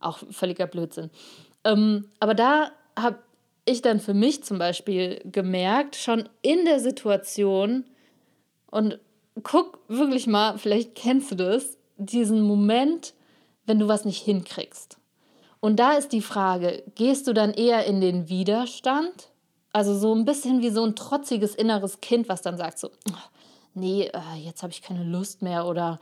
auch 0.00 0.18
völliger 0.30 0.66
Blödsinn. 0.66 1.10
Ähm, 1.64 2.06
aber 2.20 2.34
da 2.34 2.70
habe 2.96 3.18
ich 3.64 3.82
dann 3.82 4.00
für 4.00 4.14
mich 4.14 4.44
zum 4.44 4.58
Beispiel 4.58 5.20
gemerkt, 5.24 5.96
schon 5.96 6.28
in 6.42 6.64
der 6.64 6.80
Situation, 6.80 7.84
und 8.70 8.98
guck 9.42 9.78
wirklich 9.88 10.26
mal, 10.26 10.58
vielleicht 10.58 10.94
kennst 10.94 11.30
du 11.30 11.36
das, 11.36 11.78
diesen 11.96 12.42
Moment, 12.42 13.14
wenn 13.66 13.78
du 13.78 13.88
was 13.88 14.04
nicht 14.04 14.22
hinkriegst. 14.22 14.98
Und 15.60 15.76
da 15.76 15.92
ist 15.92 16.12
die 16.12 16.20
Frage, 16.20 16.82
gehst 16.94 17.26
du 17.26 17.32
dann 17.32 17.54
eher 17.54 17.86
in 17.86 18.00
den 18.00 18.28
Widerstand? 18.28 19.30
Also 19.72 19.96
so 19.96 20.14
ein 20.14 20.24
bisschen 20.24 20.60
wie 20.60 20.70
so 20.70 20.84
ein 20.84 20.94
trotziges 20.94 21.54
inneres 21.54 22.00
Kind, 22.00 22.28
was 22.28 22.42
dann 22.42 22.56
sagt 22.56 22.78
so, 22.78 22.90
nee, 23.74 24.10
äh, 24.12 24.38
jetzt 24.38 24.62
habe 24.62 24.72
ich 24.72 24.82
keine 24.82 25.04
Lust 25.04 25.40
mehr 25.40 25.66
oder 25.66 25.98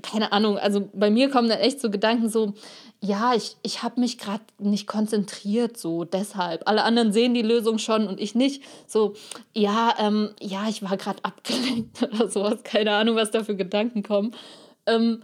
keine 0.00 0.32
Ahnung, 0.32 0.58
also 0.58 0.88
bei 0.94 1.10
mir 1.10 1.30
kommen 1.30 1.48
dann 1.48 1.58
echt 1.58 1.80
so 1.80 1.90
Gedanken 1.90 2.28
so, 2.28 2.54
ja, 3.00 3.34
ich, 3.34 3.56
ich 3.62 3.82
habe 3.82 4.00
mich 4.00 4.18
gerade 4.18 4.44
nicht 4.58 4.86
konzentriert, 4.86 5.76
so 5.76 6.04
deshalb. 6.04 6.62
Alle 6.66 6.84
anderen 6.84 7.12
sehen 7.12 7.34
die 7.34 7.42
Lösung 7.42 7.78
schon 7.78 8.06
und 8.06 8.20
ich 8.20 8.34
nicht. 8.34 8.62
So, 8.86 9.14
ja, 9.54 9.94
ähm, 9.98 10.30
ja, 10.40 10.68
ich 10.68 10.82
war 10.82 10.96
gerade 10.96 11.18
abgelenkt 11.24 12.02
oder 12.02 12.28
sowas, 12.28 12.62
keine 12.62 12.92
Ahnung, 12.92 13.16
was 13.16 13.30
da 13.30 13.44
für 13.44 13.56
Gedanken 13.56 14.02
kommen. 14.02 14.34
Ähm, 14.86 15.22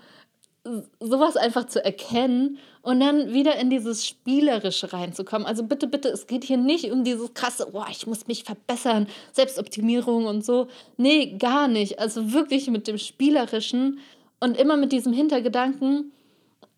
sowas 1.00 1.36
einfach 1.36 1.66
zu 1.66 1.82
erkennen 1.84 2.58
und 2.82 3.00
dann 3.00 3.32
wieder 3.32 3.56
in 3.56 3.70
dieses 3.70 4.06
Spielerische 4.06 4.92
reinzukommen. 4.92 5.46
Also 5.46 5.62
bitte, 5.62 5.86
bitte, 5.86 6.08
es 6.08 6.26
geht 6.26 6.44
hier 6.44 6.56
nicht 6.56 6.90
um 6.90 7.04
dieses 7.04 7.32
krasse, 7.34 7.68
boah, 7.72 7.86
ich 7.90 8.06
muss 8.06 8.26
mich 8.26 8.44
verbessern, 8.44 9.06
Selbstoptimierung 9.32 10.26
und 10.26 10.44
so. 10.44 10.68
Nee, 10.96 11.36
gar 11.38 11.68
nicht. 11.68 11.98
Also 11.98 12.32
wirklich 12.32 12.68
mit 12.68 12.86
dem 12.86 12.98
Spielerischen 12.98 14.00
und 14.40 14.56
immer 14.56 14.76
mit 14.76 14.92
diesem 14.92 15.12
Hintergedanken, 15.12 16.12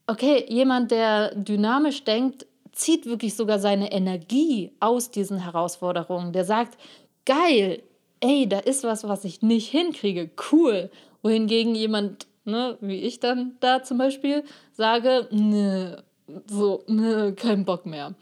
okay, 0.06 0.44
jemand, 0.48 0.90
der 0.90 1.34
dynamisch 1.34 2.04
denkt, 2.04 2.46
zieht 2.72 3.06
wirklich 3.06 3.34
sogar 3.34 3.58
seine 3.58 3.92
Energie 3.92 4.72
aus 4.80 5.10
diesen 5.10 5.38
Herausforderungen. 5.38 6.32
Der 6.32 6.44
sagt, 6.44 6.78
geil, 7.26 7.82
ey, 8.20 8.48
da 8.48 8.58
ist 8.60 8.84
was, 8.84 9.04
was 9.04 9.24
ich 9.24 9.42
nicht 9.42 9.68
hinkriege, 9.68 10.30
cool. 10.52 10.90
Wohingegen 11.22 11.74
jemand 11.74 12.26
ne, 12.44 12.76
wie 12.80 13.00
ich 13.00 13.20
dann 13.20 13.56
da 13.60 13.82
zum 13.82 13.98
Beispiel, 13.98 14.44
sage, 14.72 15.28
ne, 15.30 16.02
so, 16.48 16.84
ne, 16.86 17.34
kein 17.34 17.64
Bock 17.64 17.86
mehr. 17.86 18.14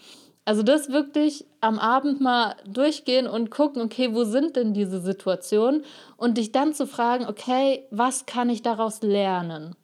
Also 0.45 0.63
das 0.63 0.91
wirklich 0.91 1.45
am 1.61 1.79
Abend 1.79 2.21
mal 2.21 2.57
durchgehen 2.67 3.27
und 3.27 3.51
gucken, 3.51 3.83
okay, 3.83 4.15
wo 4.15 4.25
sind 4.25 4.57
denn 4.57 4.75
diese 4.75 5.01
Situationen? 5.01 5.85
Und 6.17 6.39
dich 6.39 6.53
dann 6.53 6.75
zu 6.75 6.87
fragen, 6.87 7.27
okay, 7.27 7.85
was 7.91 8.27
kann 8.27 8.51
ich 8.51 8.63
daraus 8.63 9.03
lernen? 9.03 9.75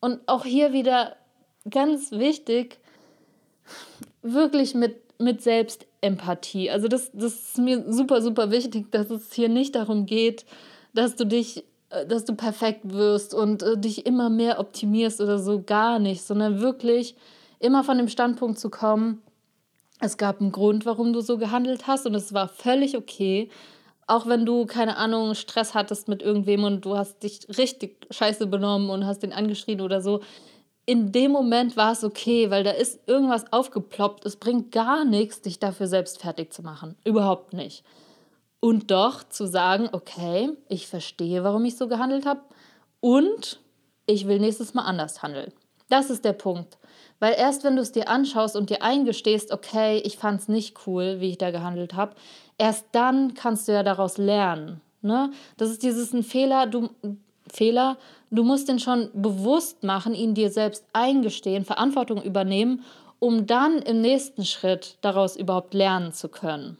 Und 0.00 0.20
auch 0.26 0.44
hier 0.44 0.72
wieder 0.72 1.16
ganz 1.68 2.10
wichtig, 2.12 2.78
wirklich 4.22 4.74
mit, 4.74 4.96
mit 5.18 5.42
Selbstempathie. 5.42 6.70
Also 6.70 6.88
das, 6.88 7.10
das 7.12 7.34
ist 7.34 7.58
mir 7.58 7.84
super, 7.92 8.22
super 8.22 8.50
wichtig, 8.50 8.90
dass 8.90 9.10
es 9.10 9.32
hier 9.32 9.48
nicht 9.48 9.74
darum 9.74 10.06
geht, 10.06 10.44
dass 10.94 11.16
du 11.16 11.24
dich 11.24 11.64
äh, 11.90 12.06
dass 12.06 12.24
du 12.24 12.34
perfekt 12.34 12.92
wirst 12.92 13.34
und 13.34 13.62
äh, 13.62 13.76
dich 13.76 14.06
immer 14.06 14.30
mehr 14.30 14.58
optimierst 14.58 15.20
oder 15.20 15.38
so, 15.38 15.62
gar 15.62 15.98
nicht, 15.98 16.22
sondern 16.22 16.60
wirklich 16.60 17.16
immer 17.58 17.84
von 17.84 17.98
dem 17.98 18.08
Standpunkt 18.08 18.58
zu 18.58 18.70
kommen, 18.70 19.22
es 20.00 20.16
gab 20.16 20.40
einen 20.40 20.50
Grund, 20.50 20.86
warum 20.86 21.12
du 21.12 21.20
so 21.20 21.38
gehandelt 21.38 21.86
hast 21.86 22.06
und 22.06 22.14
es 22.14 22.32
war 22.32 22.48
völlig 22.48 22.96
okay. 22.96 23.50
Auch 24.06 24.26
wenn 24.26 24.44
du, 24.44 24.66
keine 24.66 24.96
Ahnung, 24.96 25.34
Stress 25.34 25.74
hattest 25.74 26.08
mit 26.08 26.22
irgendwem 26.22 26.64
und 26.64 26.84
du 26.84 26.96
hast 26.96 27.22
dich 27.22 27.46
richtig 27.56 28.06
scheiße 28.10 28.46
benommen 28.46 28.90
und 28.90 29.06
hast 29.06 29.22
den 29.22 29.32
angeschrien 29.32 29.80
oder 29.80 30.00
so. 30.00 30.20
In 30.86 31.12
dem 31.12 31.30
Moment 31.30 31.76
war 31.76 31.92
es 31.92 32.02
okay, 32.02 32.50
weil 32.50 32.64
da 32.64 32.70
ist 32.70 33.06
irgendwas 33.06 33.52
aufgeploppt. 33.52 34.26
Es 34.26 34.36
bringt 34.36 34.72
gar 34.72 35.04
nichts, 35.04 35.42
dich 35.42 35.60
dafür 35.60 35.86
selbst 35.86 36.20
fertig 36.20 36.52
zu 36.52 36.62
machen. 36.62 36.96
Überhaupt 37.04 37.52
nicht. 37.52 37.84
Und 38.58 38.90
doch 38.90 39.22
zu 39.22 39.46
sagen, 39.46 39.88
okay, 39.92 40.50
ich 40.68 40.88
verstehe, 40.88 41.44
warum 41.44 41.64
ich 41.64 41.76
so 41.76 41.86
gehandelt 41.86 42.26
habe 42.26 42.40
und 43.00 43.60
ich 44.06 44.26
will 44.26 44.40
nächstes 44.40 44.74
Mal 44.74 44.82
anders 44.82 45.22
handeln. 45.22 45.52
Das 45.90 46.08
ist 46.08 46.24
der 46.24 46.32
Punkt. 46.32 46.78
Weil 47.18 47.34
erst 47.36 47.64
wenn 47.64 47.76
du 47.76 47.82
es 47.82 47.92
dir 47.92 48.08
anschaust 48.08 48.56
und 48.56 48.70
dir 48.70 48.82
eingestehst, 48.82 49.52
okay, 49.52 49.98
ich 49.98 50.16
fand 50.16 50.40
es 50.40 50.48
nicht 50.48 50.86
cool, 50.86 51.20
wie 51.20 51.30
ich 51.30 51.38
da 51.38 51.50
gehandelt 51.50 51.92
habe, 51.92 52.16
erst 52.56 52.86
dann 52.92 53.34
kannst 53.34 53.68
du 53.68 53.72
ja 53.72 53.82
daraus 53.82 54.16
lernen. 54.16 54.80
Ne? 55.02 55.30
Das 55.58 55.68
ist 55.68 55.82
dieses 55.82 56.14
ein 56.14 56.22
Fehler, 56.22 56.66
du, 56.66 56.88
Fehler, 57.46 57.98
du 58.30 58.42
musst 58.42 58.68
den 58.68 58.78
schon 58.78 59.10
bewusst 59.12 59.82
machen, 59.82 60.14
ihn 60.14 60.34
dir 60.34 60.50
selbst 60.50 60.86
eingestehen, 60.94 61.66
Verantwortung 61.66 62.22
übernehmen, 62.22 62.84
um 63.18 63.46
dann 63.46 63.78
im 63.82 64.00
nächsten 64.00 64.46
Schritt 64.46 64.96
daraus 65.02 65.36
überhaupt 65.36 65.74
lernen 65.74 66.12
zu 66.12 66.28
können. 66.28 66.78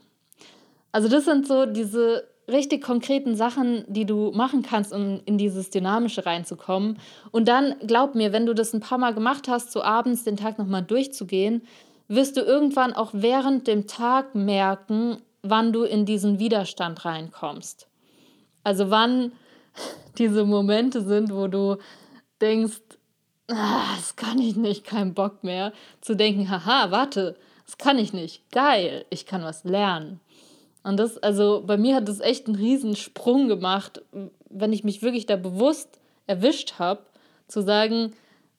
Also 0.92 1.08
das 1.08 1.26
sind 1.26 1.46
so 1.46 1.66
diese 1.66 2.24
richtig 2.50 2.82
konkreten 2.82 3.36
Sachen, 3.36 3.84
die 3.88 4.04
du 4.04 4.30
machen 4.32 4.62
kannst, 4.62 4.92
um 4.92 5.20
in 5.24 5.38
dieses 5.38 5.70
Dynamische 5.70 6.26
reinzukommen. 6.26 6.98
Und 7.30 7.48
dann, 7.48 7.74
glaub 7.86 8.14
mir, 8.14 8.32
wenn 8.32 8.46
du 8.46 8.54
das 8.54 8.72
ein 8.72 8.80
paar 8.80 8.98
Mal 8.98 9.14
gemacht 9.14 9.48
hast, 9.48 9.72
so 9.72 9.82
abends 9.82 10.24
den 10.24 10.36
Tag 10.36 10.58
nochmal 10.58 10.82
durchzugehen, 10.82 11.62
wirst 12.08 12.36
du 12.36 12.40
irgendwann 12.40 12.92
auch 12.92 13.10
während 13.12 13.66
dem 13.66 13.86
Tag 13.86 14.34
merken, 14.34 15.18
wann 15.42 15.72
du 15.72 15.84
in 15.84 16.06
diesen 16.06 16.38
Widerstand 16.38 17.04
reinkommst. 17.04 17.88
Also 18.64 18.90
wann 18.90 19.32
diese 20.18 20.44
Momente 20.44 21.02
sind, 21.02 21.32
wo 21.32 21.46
du 21.46 21.76
denkst, 22.40 22.80
ah, 23.48 23.94
das 23.96 24.16
kann 24.16 24.38
ich 24.38 24.56
nicht, 24.56 24.84
kein 24.84 25.14
Bock 25.14 25.44
mehr, 25.44 25.72
zu 26.00 26.14
denken, 26.16 26.50
haha, 26.50 26.90
warte, 26.90 27.36
das 27.64 27.78
kann 27.78 27.98
ich 27.98 28.12
nicht, 28.12 28.50
geil, 28.50 29.04
ich 29.10 29.26
kann 29.26 29.42
was 29.42 29.64
lernen. 29.64 30.20
Und 30.82 30.98
das, 30.98 31.18
also 31.18 31.62
bei 31.66 31.76
mir 31.76 31.96
hat 31.96 32.08
das 32.08 32.20
echt 32.20 32.46
einen 32.46 32.56
riesen 32.56 32.96
Sprung 32.96 33.48
gemacht, 33.48 34.02
wenn 34.48 34.72
ich 34.72 34.84
mich 34.84 35.02
wirklich 35.02 35.26
da 35.26 35.36
bewusst 35.36 36.00
erwischt 36.26 36.78
habe, 36.78 37.02
zu 37.48 37.62
sagen, 37.62 38.12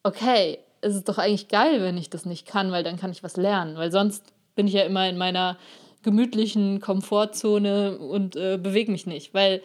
okay, 0.04 0.60
es 0.82 0.96
ist 0.96 1.10
doch 1.10 1.18
eigentlich 1.18 1.48
geil, 1.48 1.82
wenn 1.82 1.98
ich 1.98 2.10
das 2.10 2.26
nicht 2.26 2.48
kann, 2.48 2.72
weil 2.72 2.84
dann 2.84 2.98
kann 2.98 3.12
ich 3.12 3.24
was 3.24 3.38
lernen. 3.38 3.78
Weil 3.78 3.92
sonst 3.92 4.24
bin 4.56 4.68
ich 4.68 4.74
ja 4.74 4.84
immer 4.84 5.08
in 5.08 5.18
meiner 5.18 5.58
gemütlichen 6.04 6.80
Komfortzone 6.82 7.98
und 7.98 8.36
äh, 8.36 8.58
bewege 8.58 8.92
mich 8.92 9.06
nicht. 9.06 9.34
Weil 9.34 9.62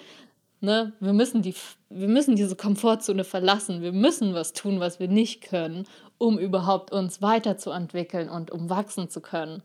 ne, 0.60 0.92
wir, 1.00 1.12
müssen 1.12 1.42
die, 1.42 1.54
wir 1.88 2.08
müssen 2.08 2.36
diese 2.36 2.56
Komfortzone 2.56 3.24
verlassen. 3.24 3.82
Wir 3.82 3.92
müssen 3.92 4.34
was 4.34 4.52
tun, 4.52 4.80
was 4.80 5.00
wir 5.00 5.08
nicht 5.08 5.42
können, 5.42 5.86
um 6.18 6.38
überhaupt 6.38 6.92
uns 6.92 7.22
weiterzuentwickeln 7.22 8.28
und 8.28 8.50
um 8.50 8.70
wachsen 8.70 9.08
zu 9.08 9.20
können. 9.20 9.62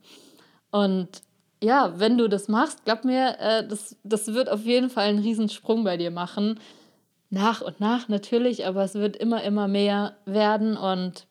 Und 0.72 1.22
ja, 1.64 1.94
wenn 2.00 2.18
du 2.18 2.28
das 2.28 2.48
machst, 2.48 2.86
glaub 2.86 3.06
mir, 3.06 3.38
äh, 3.40 3.68
das, 3.68 3.96
das 4.04 4.28
wird 4.28 4.50
auf 4.50 4.64
jeden 4.64 4.90
Fall 4.90 5.06
einen 5.06 5.20
Riesensprung 5.20 5.84
bei 5.84 5.98
dir 5.98 6.12
machen. 6.12 6.60
Nach 7.30 7.62
und 7.62 7.80
nach 7.80 8.10
natürlich, 8.10 8.66
aber 8.66 8.84
es 8.84 8.96
wird 8.96 9.16
immer, 9.16 9.44
immer 9.44 9.68
mehr 9.68 10.16
werden. 10.26 10.76
Und 10.76 11.28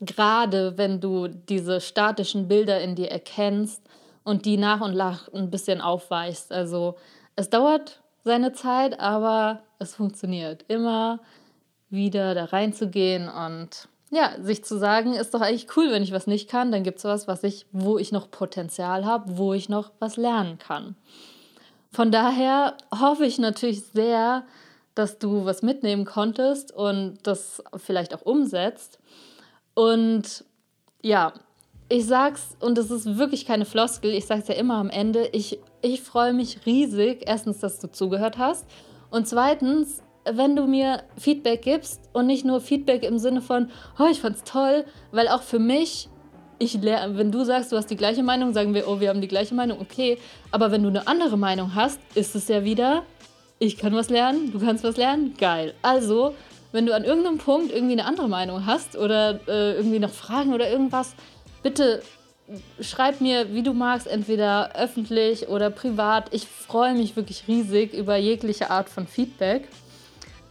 gerade 0.00 0.76
wenn 0.76 1.00
du 1.00 1.28
diese 1.28 1.80
statischen 1.80 2.48
Bilder 2.48 2.80
in 2.80 2.96
dir 2.96 3.10
erkennst 3.10 3.82
und 4.24 4.44
die 4.44 4.56
nach 4.56 4.80
und 4.80 4.94
nach 4.94 5.32
ein 5.32 5.50
bisschen 5.50 5.80
aufweichst, 5.80 6.52
also 6.52 6.96
es 7.36 7.48
dauert 7.48 8.02
seine 8.24 8.52
Zeit, 8.52 8.98
aber 8.98 9.62
es 9.78 9.94
funktioniert. 9.94 10.64
Immer 10.68 11.20
wieder 11.88 12.34
da 12.34 12.46
reinzugehen 12.46 13.28
und 13.28 13.88
ja, 14.16 14.32
sich 14.42 14.64
zu 14.64 14.78
sagen, 14.78 15.12
ist 15.12 15.34
doch 15.34 15.40
eigentlich 15.40 15.68
cool, 15.76 15.90
wenn 15.90 16.02
ich 16.02 16.12
was 16.12 16.26
nicht 16.26 16.48
kann, 16.48 16.72
dann 16.72 16.82
gibt 16.82 16.98
es 16.98 17.04
was, 17.04 17.28
was 17.28 17.44
ich, 17.44 17.66
wo 17.70 17.98
ich 17.98 18.10
noch 18.10 18.30
Potenzial 18.30 19.04
habe, 19.04 19.36
wo 19.36 19.52
ich 19.52 19.68
noch 19.68 19.92
was 19.98 20.16
lernen 20.16 20.58
kann. 20.58 20.96
Von 21.92 22.10
daher 22.10 22.76
hoffe 22.98 23.26
ich 23.26 23.38
natürlich 23.38 23.82
sehr, 23.82 24.44
dass 24.94 25.18
du 25.18 25.44
was 25.44 25.62
mitnehmen 25.62 26.04
konntest 26.04 26.72
und 26.72 27.18
das 27.22 27.62
vielleicht 27.76 28.14
auch 28.14 28.22
umsetzt. 28.22 28.98
Und 29.74 30.44
ja, 31.02 31.34
ich 31.88 32.06
sag's, 32.06 32.56
und 32.60 32.78
es 32.78 32.90
ist 32.90 33.18
wirklich 33.18 33.44
keine 33.46 33.66
Floskel, 33.66 34.12
ich 34.12 34.26
sag's 34.26 34.48
ja 34.48 34.54
immer 34.54 34.76
am 34.76 34.90
Ende, 34.90 35.28
ich, 35.32 35.60
ich 35.82 36.02
freue 36.02 36.32
mich 36.32 36.64
riesig, 36.66 37.24
erstens, 37.26 37.60
dass 37.60 37.78
du 37.78 37.92
zugehört 37.92 38.38
hast. 38.38 38.66
Und 39.10 39.28
zweitens, 39.28 40.02
wenn 40.32 40.56
du 40.56 40.66
mir 40.66 41.02
Feedback 41.18 41.62
gibst 41.62 42.00
und 42.12 42.26
nicht 42.26 42.44
nur 42.44 42.60
Feedback 42.60 43.02
im 43.02 43.18
Sinne 43.18 43.40
von, 43.40 43.70
oh, 43.98 44.06
ich 44.10 44.20
fand's 44.20 44.44
toll, 44.44 44.84
weil 45.12 45.28
auch 45.28 45.42
für 45.42 45.58
mich, 45.58 46.08
ich 46.58 46.74
lerne, 46.74 47.18
wenn 47.18 47.32
du 47.32 47.44
sagst, 47.44 47.72
du 47.72 47.76
hast 47.76 47.90
die 47.90 47.96
gleiche 47.96 48.22
Meinung, 48.22 48.52
sagen 48.52 48.74
wir, 48.74 48.88
oh, 48.88 49.00
wir 49.00 49.08
haben 49.08 49.20
die 49.20 49.28
gleiche 49.28 49.54
Meinung, 49.54 49.80
okay. 49.80 50.18
Aber 50.50 50.70
wenn 50.70 50.82
du 50.82 50.88
eine 50.88 51.06
andere 51.06 51.36
Meinung 51.36 51.74
hast, 51.74 52.00
ist 52.14 52.34
es 52.34 52.48
ja 52.48 52.64
wieder, 52.64 53.02
ich 53.58 53.76
kann 53.78 53.94
was 53.94 54.10
lernen, 54.10 54.52
du 54.52 54.60
kannst 54.60 54.84
was 54.84 54.96
lernen, 54.96 55.34
geil. 55.38 55.74
Also, 55.82 56.34
wenn 56.72 56.86
du 56.86 56.94
an 56.94 57.04
irgendeinem 57.04 57.38
Punkt 57.38 57.72
irgendwie 57.72 57.94
eine 57.94 58.04
andere 58.04 58.28
Meinung 58.28 58.66
hast 58.66 58.96
oder 58.96 59.40
äh, 59.48 59.76
irgendwie 59.76 59.98
noch 59.98 60.10
Fragen 60.10 60.52
oder 60.52 60.70
irgendwas, 60.70 61.14
bitte 61.62 62.02
schreib 62.80 63.20
mir, 63.20 63.52
wie 63.52 63.62
du 63.62 63.72
magst, 63.72 64.06
entweder 64.06 64.74
öffentlich 64.76 65.48
oder 65.48 65.70
privat. 65.70 66.32
Ich 66.32 66.46
freue 66.46 66.94
mich 66.94 67.16
wirklich 67.16 67.48
riesig 67.48 67.92
über 67.92 68.16
jegliche 68.16 68.70
Art 68.70 68.88
von 68.88 69.06
Feedback. 69.06 69.68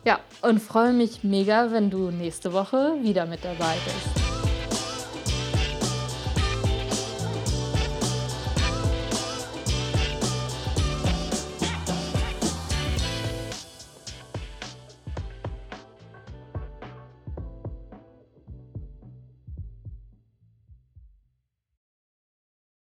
Ja, 0.05 0.19
und 0.43 0.59
freue 0.59 0.93
mich 0.93 1.23
mega, 1.23 1.71
wenn 1.71 1.89
du 1.89 2.11
nächste 2.11 2.53
Woche 2.53 2.95
wieder 3.01 3.25
mit 3.25 3.43
dabei 3.43 3.75
bist. 3.85 4.24